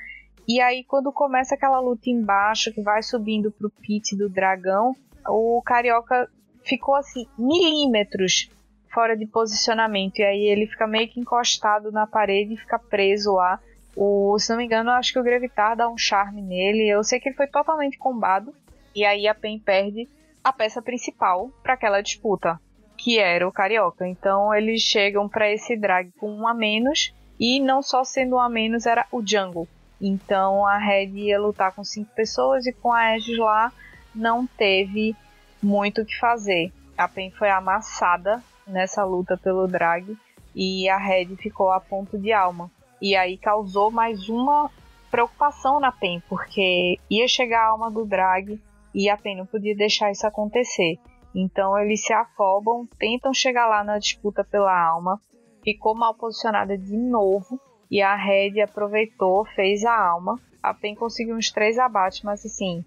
[0.48, 4.96] E aí quando começa aquela luta embaixo, que vai subindo pro pit do dragão,
[5.28, 6.26] o Carioca
[6.64, 8.50] ficou assim, milímetros
[8.90, 10.20] fora de posicionamento.
[10.20, 13.60] E aí ele fica meio que encostado na parede e fica preso lá.
[13.94, 16.88] O, se não me engano, acho que o Grevitar dá um charme nele.
[16.88, 18.54] Eu sei que ele foi totalmente combado.
[18.94, 20.08] E aí a PEN perde
[20.42, 22.58] a peça principal para aquela disputa
[22.96, 24.06] que era o Carioca.
[24.06, 28.40] Então eles chegam para esse drag com um a menos e não só sendo um
[28.40, 29.68] a menos era o Jungle.
[30.00, 33.72] Então a Red ia lutar com cinco pessoas e com a Aegis lá
[34.14, 35.16] não teve
[35.62, 36.72] muito o que fazer.
[36.96, 40.16] A PEN foi amassada nessa luta pelo drag
[40.54, 42.70] e a Red ficou a ponto de alma.
[43.00, 44.70] E aí causou mais uma
[45.10, 48.60] preocupação na PEN, porque ia chegar a alma do drag
[48.94, 50.98] e a PEN não podia deixar isso acontecer.
[51.34, 55.20] Então eles se afobam, tentam chegar lá na disputa pela alma,
[55.62, 60.38] ficou mal posicionada de novo e a Red aproveitou, fez a alma.
[60.62, 62.84] A PEN conseguiu uns três abates, mas assim,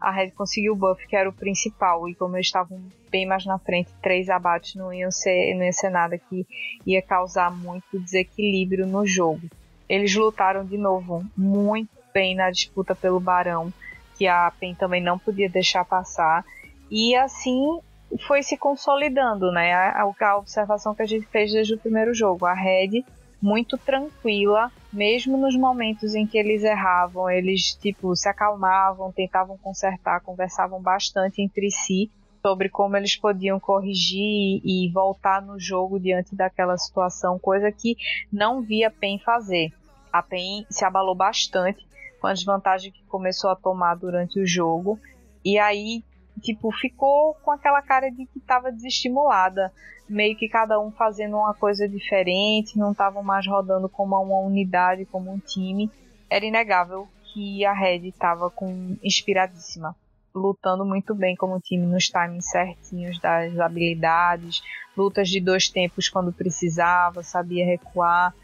[0.00, 2.80] a Red conseguiu o buff que era o principal e como eles estavam
[3.10, 6.46] bem mais na frente, três abates não iam ser, não ia ser nada que
[6.86, 9.48] ia causar muito desequilíbrio no jogo.
[9.88, 13.72] Eles lutaram de novo muito bem na disputa pelo Barão,
[14.16, 16.44] que a PEN também não podia deixar passar.
[16.90, 17.80] E assim
[18.26, 19.72] foi se consolidando, né?
[19.72, 22.46] A, a observação que a gente fez desde o primeiro jogo.
[22.46, 23.04] A Red
[23.40, 30.20] muito tranquila, mesmo nos momentos em que eles erravam, eles tipo se acalmavam, tentavam consertar,
[30.20, 32.10] conversavam bastante entre si
[32.42, 37.96] sobre como eles podiam corrigir e voltar no jogo diante daquela situação, coisa que
[38.32, 39.72] não via PEN fazer.
[40.12, 41.86] A PEN se abalou bastante
[42.20, 44.98] com a desvantagem que começou a tomar durante o jogo.
[45.44, 46.02] E aí
[46.38, 49.72] tipo, ficou com aquela cara de que estava desestimulada.
[50.08, 55.04] Meio que cada um fazendo uma coisa diferente, não estavam mais rodando como uma unidade,
[55.04, 55.90] como um time.
[56.30, 59.94] Era inegável que a Red estava com inspiradíssima,
[60.34, 64.62] lutando muito bem como time nos timings certinhos das habilidades,
[64.96, 68.34] lutas de dois tempos quando precisava, sabia recuar.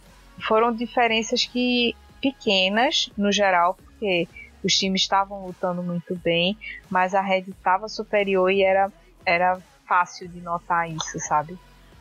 [0.47, 4.29] Foram diferenças que pequenas no geral, porque
[4.65, 6.57] os times estavam lutando muito bem,
[6.91, 8.93] mas a Red estava superior e era,
[9.25, 11.59] era fácil de notar isso, sabe?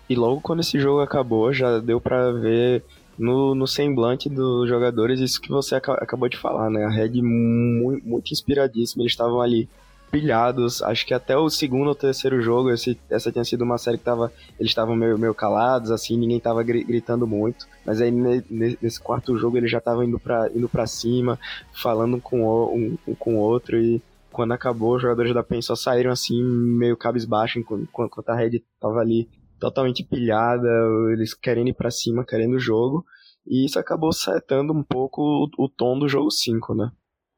[0.10, 2.84] E logo quando esse jogo acabou, já deu para ver
[3.18, 6.84] no, no semblante dos jogadores isso que você acabou de falar, né?
[6.86, 9.70] A Red muito inspiradíssima, eles estavam ali
[10.14, 10.84] pilhados.
[10.84, 14.04] Acho que até o segundo ou terceiro jogo, esse, essa tinha sido uma série que
[14.04, 17.68] tava, eles estavam meio, meio calados, assim, ninguém tava gritando muito.
[17.84, 21.40] Mas aí nesse quarto jogo eles já estavam indo pra, indo pra cima,
[21.74, 24.00] falando com o, um, um com o outro e
[24.32, 29.00] quando acabou, os jogadores da PEN só saíram assim, meio cabisbaixo, enquanto, a Red tava
[29.00, 29.28] ali
[29.60, 30.68] totalmente pilhada,
[31.12, 33.04] eles querendo ir pra cima, querendo o jogo.
[33.46, 36.92] E isso acabou setando um pouco o, o tom do jogo 5, né?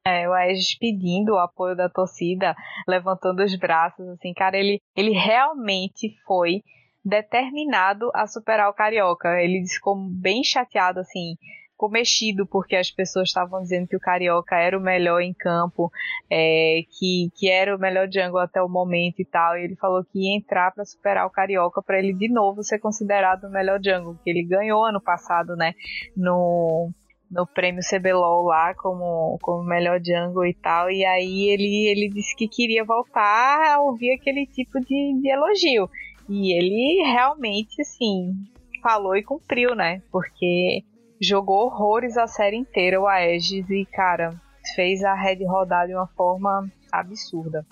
[0.08, 2.56] É, o Aegis pedindo o apoio da torcida,
[2.88, 6.62] levantando os braços, assim, cara, ele, ele realmente foi
[7.04, 9.42] determinado a superar o Carioca.
[9.42, 11.36] Ele ficou bem chateado, assim,
[11.72, 15.92] ficou mexido porque as pessoas estavam dizendo que o Carioca era o melhor em campo,
[16.30, 19.58] é, que, que era o melhor jungle até o momento e tal.
[19.58, 22.80] E ele falou que ia entrar para superar o Carioca para ele de novo ser
[22.80, 25.74] considerado o melhor jungle, que ele ganhou ano passado, né,
[26.16, 26.92] no
[27.30, 30.90] no prêmio CBLOL lá como, como melhor jungle e tal.
[30.90, 35.90] E aí ele, ele disse que queria voltar a ouvir aquele tipo de, de elogio.
[36.30, 38.34] E ele realmente, assim,
[38.82, 40.02] falou e cumpriu, né?
[40.12, 40.84] Porque
[41.20, 44.40] jogou horrores a série inteira o Aegis e, cara,
[44.76, 47.66] fez a Red rodar de uma forma absurda.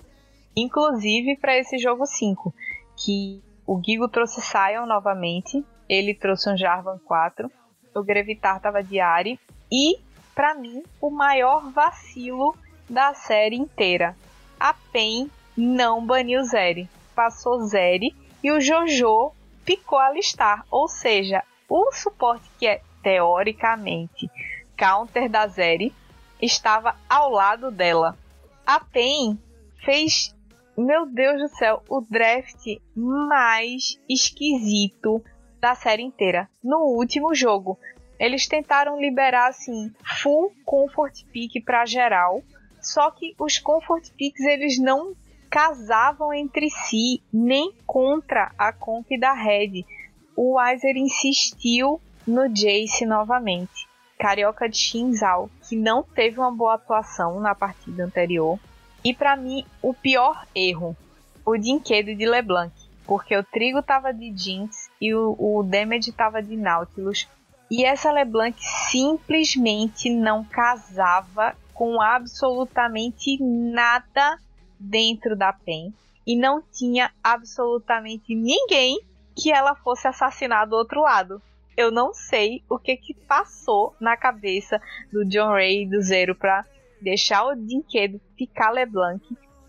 [0.56, 2.54] Inclusive para esse jogo 5,
[2.96, 7.50] que o Gigo trouxe Sion novamente, ele trouxe um Jarvan 4,
[7.94, 8.98] o Grevitar tava de
[9.70, 9.98] e,
[10.34, 12.56] para mim, o maior vacilo
[12.88, 14.16] da série inteira.
[14.58, 19.32] A PEN não baniu Zeri, passou Zeri e o Jojo
[19.64, 24.30] picou a listar, ou seja, o suporte que é teoricamente
[24.76, 25.94] counter da Zeri
[26.40, 28.16] estava ao lado dela.
[28.66, 29.38] A PEN
[29.84, 30.34] fez,
[30.76, 35.22] meu Deus do céu, o draft mais esquisito
[35.64, 36.46] da série inteira.
[36.62, 37.78] No último jogo,
[38.20, 42.42] eles tentaram liberar assim full comfort pick para geral,
[42.82, 45.14] só que os comfort picks eles não
[45.48, 49.86] casavam entre si nem contra a comp da Red.
[50.36, 53.88] O Weiser insistiu no Jace novamente.
[54.18, 58.60] Carioca de Shinzal, que não teve uma boa atuação na partida anterior.
[59.02, 60.94] E para mim, o pior erro,
[61.42, 62.70] o Dinquedo de LeBlanc,
[63.04, 67.28] porque o Trigo tava de Jinx e o, o Damage tava de Nautilus.
[67.70, 68.56] E essa LeBlanc
[68.90, 74.38] simplesmente não casava com absolutamente nada
[74.78, 75.92] dentro da PEN.
[76.26, 79.00] E não tinha absolutamente ninguém
[79.34, 81.42] que ela fosse assassinar do outro lado
[81.76, 84.80] eu não sei o que que passou na cabeça
[85.12, 86.64] do John Ray e do Zero para
[87.00, 89.22] deixar o Dinquedo picar LeBlanc,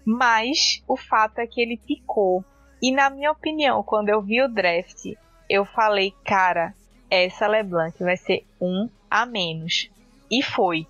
[0.06, 2.44] mas o fato é que ele picou.
[2.86, 5.16] E na minha opinião, quando eu vi o draft,
[5.50, 6.76] eu falei, cara,
[7.10, 9.90] essa LeBlanc vai ser um a menos.
[10.30, 10.86] E foi.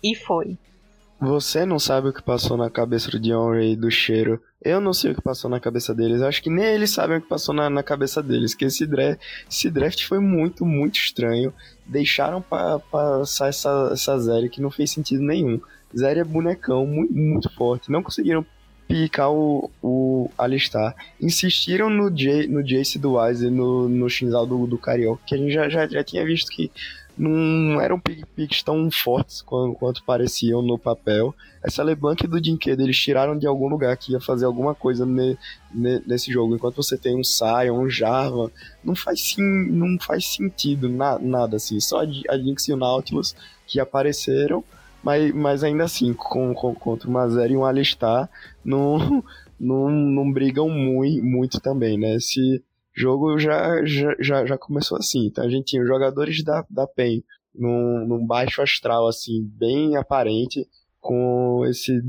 [0.00, 0.56] E foi.
[1.18, 4.92] Você não sabe o que passou na cabeça do John Ray do cheiro eu não
[4.92, 6.20] sei o que passou na cabeça deles.
[6.20, 8.54] Acho que nem eles sabem o que passou na, na cabeça deles.
[8.54, 9.18] Que esse draft,
[9.50, 11.52] esse draft foi muito, muito estranho.
[11.86, 15.58] Deixaram passar essa, essa Zeri que não fez sentido nenhum.
[15.96, 17.90] Zeri é bonecão, muito, muito forte.
[17.90, 18.44] Não conseguiram
[18.90, 20.96] picar o, o Alistar.
[21.20, 25.38] Insistiram no, J, no Jace do Wise no, no Shinzal do, do Carioca, que a
[25.38, 26.72] gente já, já, já tinha visto que
[27.16, 31.34] não eram pick tão fortes quanto, quanto, pareciam no papel.
[31.62, 35.36] Essa LeBlanc do Dinquedo eles tiraram de algum lugar que ia fazer alguma coisa ne,
[35.72, 36.54] ne, nesse jogo.
[36.54, 38.50] Enquanto você tem um Sion, um Jarvan,
[38.82, 41.78] não faz, sim, não faz sentido na, nada assim.
[41.78, 44.64] Só a Jinx e o Nautilus que apareceram,
[45.02, 48.28] mas, mas ainda assim, com, com, contra uma Zero e um Alistar,
[48.64, 49.24] não,
[49.58, 52.18] não, não brigam muito, muito também, né?
[52.20, 52.62] Se
[52.94, 55.26] jogo já, já, já começou assim.
[55.26, 57.22] Então a gente tinha os jogadores da, da PEN
[57.54, 60.66] num, num baixo astral, assim, bem aparente,
[61.00, 62.00] com esse,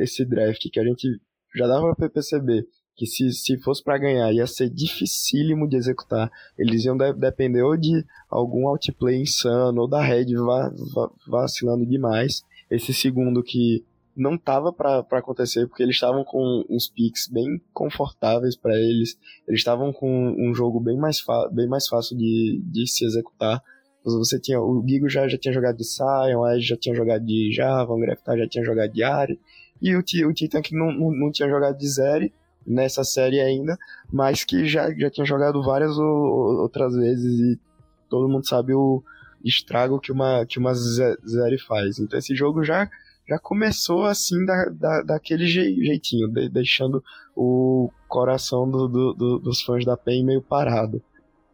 [0.00, 1.20] esse draft que a gente
[1.54, 2.66] já dava para perceber
[2.96, 6.30] que se, se fosse para ganhar ia ser dificílimo de executar.
[6.56, 11.84] Eles iam de, depender ou de algum outplay insano ou da red va, va, vacilando
[11.84, 12.42] demais.
[12.70, 13.84] Esse segundo que
[14.16, 19.60] não tava para acontecer, porque eles estavam com uns picks bem confortáveis para eles, eles
[19.60, 23.62] estavam com um jogo bem mais, bem mais fácil de, de se executar.
[24.02, 27.24] Você tinha, o Gigo já, já tinha jogado de Sion, o Edge já tinha jogado
[27.24, 29.38] de Java, o Greftar já tinha jogado de Ari,
[29.82, 32.32] e o, o Titan que não, não, não tinha jogado de Zeri
[32.66, 33.76] nessa série ainda,
[34.10, 37.60] mas que já, já tinha jogado várias outras vezes e
[38.08, 39.02] todo mundo sabe o
[39.44, 41.98] estrago que uma, que uma Zeri faz.
[41.98, 42.88] Então esse jogo já
[43.28, 47.02] já começou assim da, da, daquele jeitinho, de, deixando
[47.34, 51.02] o coração do, do, do, dos fãs da PEN meio parado.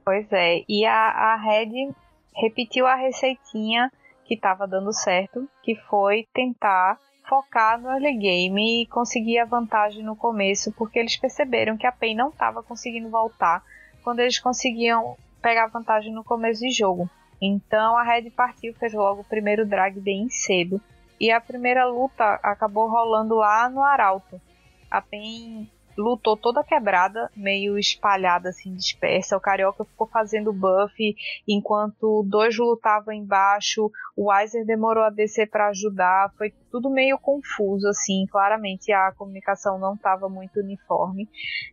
[0.05, 1.93] Pois é, e a, a Red
[2.35, 3.91] repetiu a receitinha
[4.25, 10.03] que estava dando certo, que foi tentar focar no early game e conseguir a vantagem
[10.03, 13.63] no começo, porque eles perceberam que a PEN não estava conseguindo voltar
[14.03, 17.09] quando eles conseguiam pegar vantagem no começo de jogo.
[17.41, 20.81] Então a Red partiu, fez logo o primeiro drag bem cedo
[21.23, 24.41] e a primeira luta acabou rolando lá no Arauto.
[24.91, 29.37] A PEN lutou toda quebrada, meio espalhada, assim, dispersa.
[29.37, 31.15] O Carioca ficou fazendo buff,
[31.46, 33.88] enquanto dois lutavam embaixo.
[34.17, 36.33] O Weiser demorou a descer para ajudar.
[36.37, 38.27] Foi tudo meio confuso, assim.
[38.29, 41.29] Claramente a comunicação não estava muito uniforme.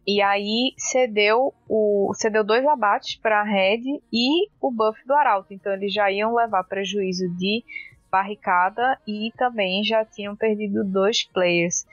[0.05, 3.81] E aí cedeu o cedeu dois abates para a Red
[4.13, 5.55] e o buff do Arauto.
[5.55, 7.63] Então eles já iam levar prejuízo de
[8.09, 11.85] barricada e também já tinham perdido dois players.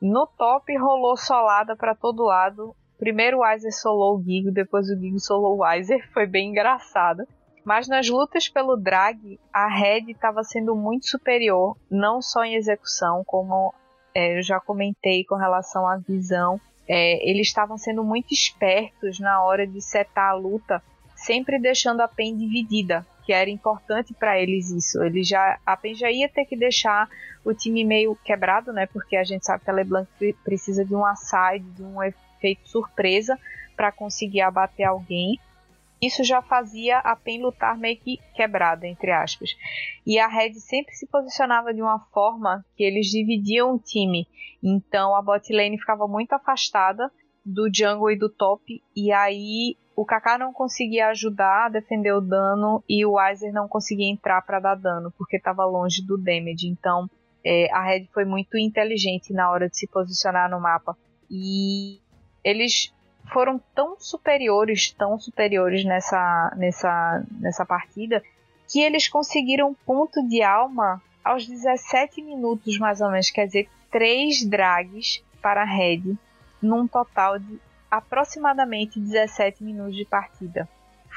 [0.00, 2.74] No top rolou solada para todo lado.
[2.98, 7.26] Primeiro o Weiser solou o Gigo, depois o Gigo solou o Weiser, foi bem engraçado.
[7.64, 13.22] Mas nas lutas pelo drag, a Red estava sendo muito superior, não só em execução,
[13.26, 13.74] como
[14.14, 16.60] é, eu já comentei com relação à visão.
[16.88, 20.82] É, eles estavam sendo muito espertos na hora de setar a luta,
[21.14, 25.02] sempre deixando a PEN dividida, que era importante para eles isso.
[25.02, 27.06] Ele já a PEN já ia ter que deixar
[27.44, 28.86] o time meio quebrado, né?
[28.86, 30.08] Porque a gente sabe que a LeBlanc
[30.42, 33.38] precisa de um asside, de um efeito surpresa
[33.76, 35.38] para conseguir abater alguém.
[36.00, 39.50] Isso já fazia a PEN lutar meio que quebrada, entre aspas.
[40.06, 44.26] E a Red sempre se posicionava de uma forma que eles dividiam o time.
[44.62, 47.12] Então a bot lane ficava muito afastada
[47.44, 48.82] do jungle e do top.
[48.96, 53.66] E aí o Kaká não conseguia ajudar a defender o dano e o Weiser não
[53.66, 56.68] conseguia entrar para dar dano, porque estava longe do damage.
[56.68, 57.10] Então
[57.44, 60.96] é, a Red foi muito inteligente na hora de se posicionar no mapa.
[61.28, 61.98] E
[62.44, 62.94] eles
[63.32, 68.22] foram tão superiores, tão superiores nessa, nessa, nessa partida,
[68.68, 73.32] que eles conseguiram ponto de alma aos 17 minutos, mais ou menos.
[73.32, 76.16] Quer dizer, três drags para a Red,
[76.62, 77.58] num total de
[77.90, 80.68] aproximadamente 17 minutos de partida.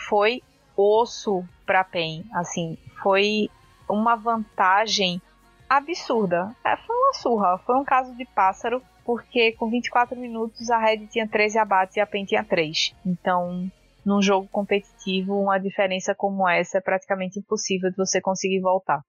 [0.07, 0.41] Foi
[0.75, 3.49] osso para PEN, assim, foi
[3.89, 5.21] uma vantagem
[5.69, 6.55] absurda.
[6.65, 11.07] É, foi uma surra, foi um caso de pássaro porque com 24 minutos a Red
[11.07, 12.95] tinha 13 abates e a PEN tinha 3.
[13.05, 13.69] Então,
[14.05, 19.01] num jogo competitivo, uma diferença como essa é praticamente impossível de você conseguir voltar.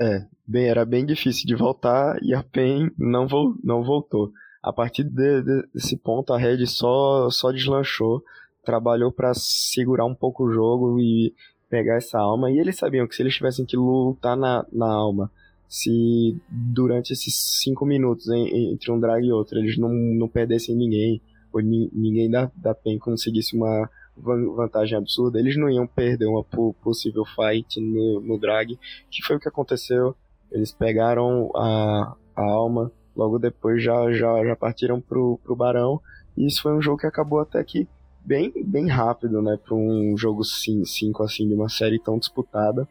[0.00, 4.30] É, bem, era bem difícil de voltar e a PEN não, vo não voltou.
[4.62, 8.22] A partir de, de, desse ponto, a Red só, só deslanchou,
[8.64, 11.34] trabalhou para segurar um pouco o jogo e
[11.70, 12.50] pegar essa alma.
[12.50, 15.30] E eles sabiam que se eles tivessem que lutar na, na alma
[15.68, 20.74] se durante esses cinco minutos em, entre um drag e outro eles não, não perdessem
[20.74, 21.20] ninguém,
[21.52, 26.42] ou ni, ninguém da, da PEN conseguisse uma vantagem absurda, eles não iam perder uma
[26.82, 28.78] possível fight no, no drag,
[29.10, 30.16] que foi o que aconteceu.
[30.50, 36.00] Eles pegaram a, a alma, logo depois já, já, já partiram pro, pro Barão,
[36.36, 37.88] e isso foi um jogo que acabou até que
[38.24, 42.86] bem, bem rápido, né, para um jogo 5 assim, de uma série tão disputada.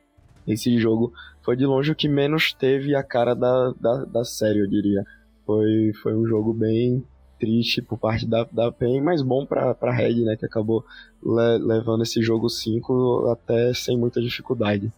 [0.45, 4.59] Esse jogo foi de longe o que menos teve a cara da, da, da série,
[4.59, 5.05] eu diria.
[5.45, 7.05] Foi, foi um jogo bem
[7.39, 10.83] triste por parte da, da PEN, mas bom pra, pra Red, né, que acabou
[11.23, 14.91] le, levando esse jogo 5 até sem muita dificuldade.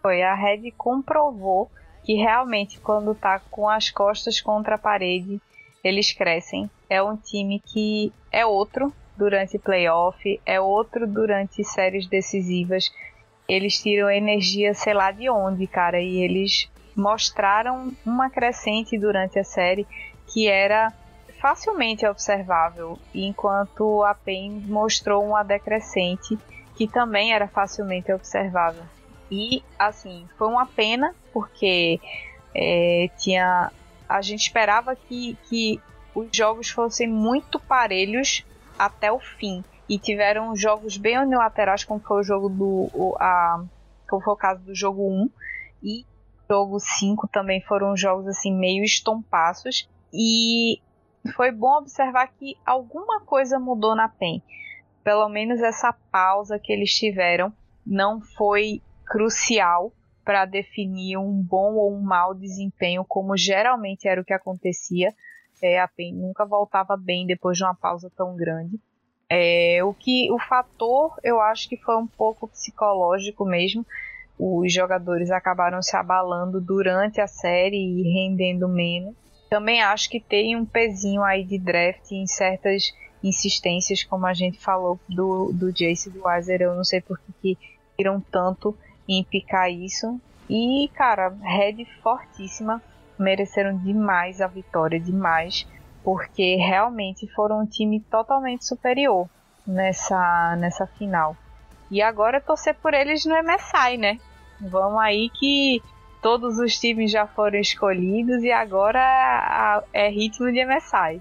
[0.00, 1.70] Foi, a Red comprovou
[2.04, 5.40] que realmente quando tá com as costas contra a parede,
[5.82, 6.70] eles crescem.
[6.88, 12.90] É um time que é outro durante playoff, é outro durante séries decisivas
[13.50, 19.44] eles tiram energia, sei lá de onde, cara, e eles mostraram uma crescente durante a
[19.44, 19.86] série
[20.28, 20.92] que era
[21.40, 26.38] facilmente observável, enquanto a PEN mostrou uma decrescente
[26.76, 28.84] que também era facilmente observável.
[29.30, 32.00] E assim, foi uma pena porque
[32.54, 33.70] é, tinha
[34.08, 35.80] a gente esperava que, que
[36.14, 38.44] os jogos fossem muito parelhos
[38.76, 42.90] até o fim e tiveram jogos bem unilaterais, como foi o jogo do.
[42.92, 43.64] O, a,
[44.08, 45.30] como foi o caso do jogo 1
[45.82, 46.04] e
[46.48, 50.80] jogo 5 também foram jogos assim meio estompaços e
[51.36, 54.42] foi bom observar que alguma coisa mudou na PEN.
[55.04, 57.52] Pelo menos essa pausa que eles tiveram
[57.86, 59.92] não foi crucial
[60.24, 65.12] para definir um bom ou um mau desempenho, como geralmente era o que acontecia.
[65.60, 68.78] É, a PEN nunca voltava bem depois de uma pausa tão grande.
[69.28, 73.84] É, o que o fator eu acho que foi um pouco psicológico mesmo.
[74.38, 79.14] Os jogadores acabaram se abalando durante a série e rendendo menos.
[79.50, 84.58] Também acho que tem um pezinho aí de draft em certas insistências, como a gente
[84.58, 86.62] falou do, do Jace e do Weiser.
[86.62, 87.58] Eu não sei por que
[87.98, 88.76] viram tanto
[89.08, 90.20] em picar isso.
[90.48, 92.82] E, cara, Red fortíssima.
[93.18, 95.66] Mereceram demais a vitória, demais
[96.02, 99.28] porque realmente foram um time totalmente superior
[99.66, 101.36] nessa, nessa final.
[101.90, 104.18] E agora torcer por eles no MSI, né?
[104.60, 105.82] Vamos aí que
[106.22, 111.20] todos os times já foram escolhidos e agora é ritmo de MSI.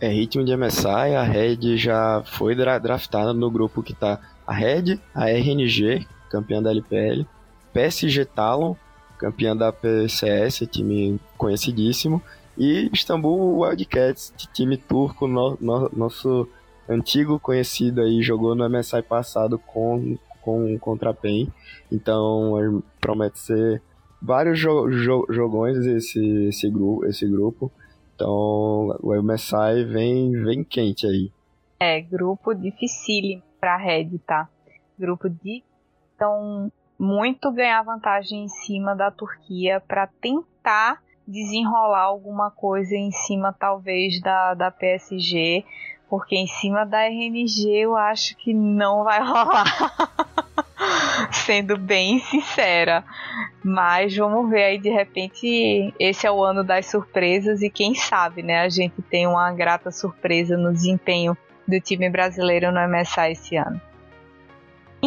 [0.00, 5.00] É ritmo de MSI, a Red já foi draftada no grupo que tá a Red,
[5.14, 7.26] a RNG, campeã da LPL,
[7.72, 8.74] PSG Talon,
[9.18, 12.22] campeã da PCS, time conhecidíssimo,
[12.56, 16.48] e Istambul Wildcats, time turco, no, no, nosso
[16.88, 21.48] antigo conhecido aí, jogou no MSI passado com, com, contra a PEN.
[21.92, 23.82] Então promete ser
[24.22, 27.70] vários jo, jo, jogões esse, esse, grupo, esse grupo.
[28.14, 31.30] Então o MSI vem, vem quente aí.
[31.78, 34.48] É, grupo dificílimo pra Red, tá?
[34.98, 35.62] Grupo de
[36.16, 43.52] então muito ganhar vantagem em cima da Turquia para tentar desenrolar alguma coisa em cima
[43.52, 45.64] talvez da, da PSG,
[46.08, 49.66] porque em cima da RNG eu acho que não vai rolar.
[51.32, 53.04] Sendo bem sincera.
[53.62, 58.42] Mas vamos ver aí, de repente, esse é o ano das surpresas e quem sabe,
[58.42, 58.60] né?
[58.60, 61.36] A gente tem uma grata surpresa no desempenho
[61.66, 63.80] do time brasileiro no MSI esse ano.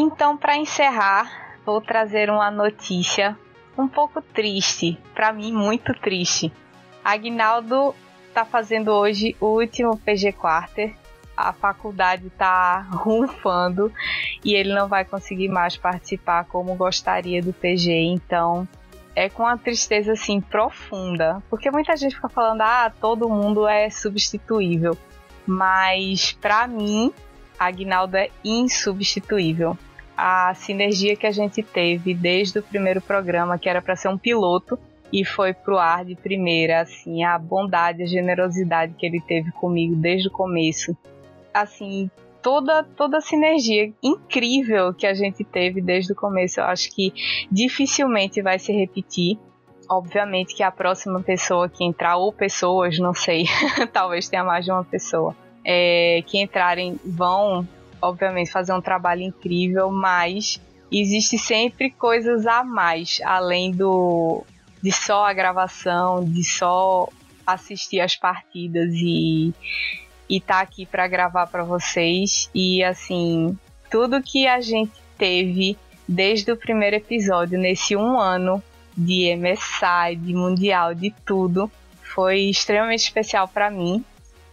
[0.01, 3.37] Então, para encerrar, vou trazer uma notícia
[3.77, 6.53] um pouco triste, para mim muito triste.
[7.03, 7.93] Agnaldo
[8.29, 10.95] está fazendo hoje o último PG Quarter.
[11.35, 13.91] A faculdade está rufando
[14.41, 17.91] e ele não vai conseguir mais participar como gostaria do PG.
[17.91, 18.65] Então,
[19.13, 23.89] é com uma tristeza assim profunda, porque muita gente fica falando: "Ah, todo mundo é
[23.89, 24.97] substituível".
[25.45, 27.13] Mas para mim,
[27.59, 29.77] Agnaldo é insubstituível
[30.19, 34.17] a sinergia que a gente teve desde o primeiro programa, que era para ser um
[34.17, 34.77] piloto,
[35.13, 39.95] e foi pro ar de primeira, assim, a bondade, a generosidade que ele teve comigo
[39.95, 40.95] desde o começo.
[41.53, 42.11] Assim,
[42.41, 47.13] toda toda a sinergia incrível que a gente teve desde o começo, eu acho que
[47.49, 49.39] dificilmente vai se repetir.
[49.89, 53.45] Obviamente que a próxima pessoa que entrar, ou pessoas, não sei,
[53.93, 57.65] talvez tenha mais de uma pessoa, é, que entrarem vão
[58.01, 60.59] obviamente, fazer um trabalho incrível, mas
[60.91, 64.43] existe sempre coisas a mais, além do
[64.81, 67.09] de só a gravação, de só
[67.45, 69.53] assistir as partidas e
[70.29, 72.49] e tá aqui para gravar para vocês.
[72.53, 73.57] E assim,
[73.89, 75.75] tudo que a gente teve
[76.07, 78.61] desde o primeiro episódio nesse um ano
[78.95, 81.71] de MSI, de mundial, de tudo,
[82.01, 84.03] foi extremamente especial para mim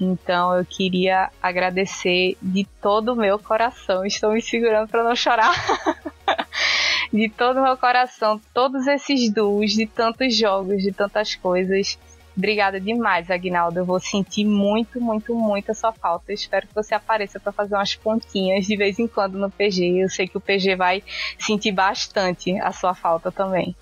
[0.00, 4.04] então eu queria agradecer de todo o meu coração.
[4.04, 5.54] Estou me segurando para não chorar.
[7.12, 11.98] de todo o meu coração, todos esses duos, de tantos jogos, de tantas coisas.
[12.36, 13.78] Obrigada demais, Agnaldo.
[13.78, 16.30] Eu vou sentir muito, muito, muito a sua falta.
[16.30, 20.02] Eu espero que você apareça para fazer umas pontinhas de vez em quando no PG.
[20.02, 21.02] Eu sei que o PG vai
[21.38, 23.74] sentir bastante a sua falta também.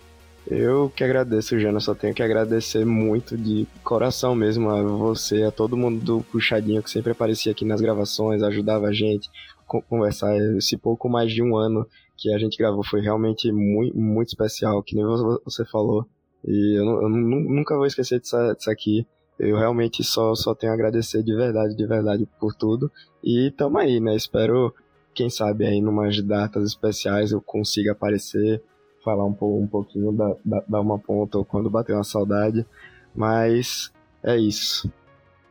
[0.47, 5.51] Eu que agradeço, Jana, só tenho que agradecer muito de coração mesmo a você, a
[5.51, 9.30] todo mundo do Puxadinho que sempre aparecia aqui nas gravações, ajudava a gente
[9.61, 10.36] a conversar.
[10.57, 11.86] Esse pouco mais de um ano
[12.16, 15.05] que a gente gravou foi realmente muito, muito especial, que nem
[15.45, 16.07] você falou.
[16.47, 19.07] E eu, eu nunca vou esquecer disso, disso aqui.
[19.38, 22.92] Eu realmente só, só tenho a agradecer de verdade, de verdade por tudo.
[23.22, 24.14] E tamo aí, né?
[24.14, 24.74] Espero,
[25.14, 28.62] quem sabe aí, numas datas especiais eu consiga aparecer
[29.05, 32.66] falar um, um pouquinho, dar, dar uma ponta ou quando bater uma saudade.
[33.14, 33.92] Mas
[34.22, 34.90] é isso.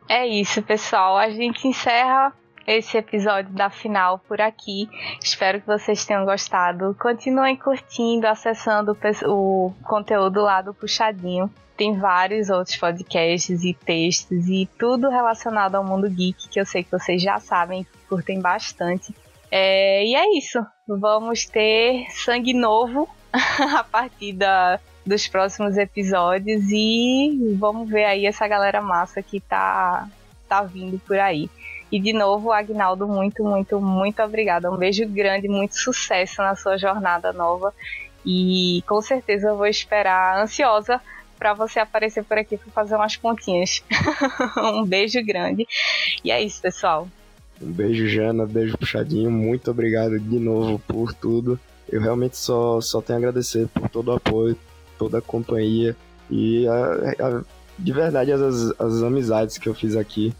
[0.09, 1.17] É isso, pessoal.
[1.17, 2.33] A gente encerra
[2.67, 4.89] esse episódio da final por aqui.
[5.21, 6.95] Espero que vocês tenham gostado.
[6.99, 11.49] Continuem curtindo, acessando o conteúdo lá do Puxadinho.
[11.75, 16.83] Tem vários outros podcasts e textos e tudo relacionado ao mundo geek que eu sei
[16.83, 19.13] que vocês já sabem, curtem bastante.
[19.49, 20.63] É, e é isso.
[20.87, 23.09] Vamos ter sangue novo
[23.77, 30.07] a partir da, dos próximos episódios e vamos ver aí essa galera massa que tá,
[30.47, 31.49] tá vindo por aí.
[31.91, 34.71] E de novo, Agnaldo, muito, muito, muito obrigada.
[34.71, 37.73] Um beijo grande, muito sucesso na sua jornada nova.
[38.25, 41.01] E com certeza eu vou esperar ansiosa
[41.37, 43.83] para você aparecer por aqui para fazer umas pontinhas.
[44.57, 45.67] um beijo grande.
[46.23, 47.07] E é isso, pessoal.
[47.61, 48.45] Um beijo, Jana.
[48.45, 49.29] Beijo puxadinho.
[49.29, 51.59] Muito obrigado de novo por tudo
[51.93, 54.57] eu realmente só, só tenho a agradecer por todo o apoio,
[54.97, 55.95] toda a companhia
[56.27, 56.73] e a,
[57.19, 57.43] a,
[57.77, 58.41] de verdade as,
[58.79, 60.33] as amizades que eu fiz aqui.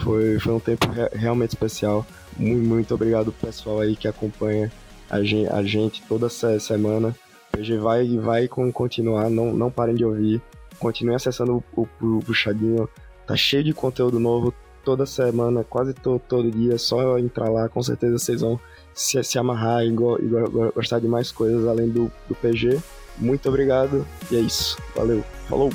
[0.00, 2.06] Foi, foi um tempo re, realmente especial.
[2.36, 4.70] Muito, muito obrigado pessoal aí que acompanha
[5.08, 7.16] a gente, a gente toda essa semana.
[7.48, 10.42] O PG vai vai continuar, não, não parem de ouvir.
[10.78, 12.86] Continuem acessando o, o, Puxadinho.
[13.26, 14.52] Tá cheio de conteúdo novo
[14.84, 16.74] toda semana, quase todo, todo dia.
[16.74, 18.60] É só entrar lá, com certeza vocês vão
[18.98, 20.28] se, se amarrar e, go, e
[20.74, 22.78] gostar de mais coisas além do, do PG.
[23.16, 24.76] Muito obrigado e é isso.
[24.94, 25.24] Valeu.
[25.48, 25.70] Falou!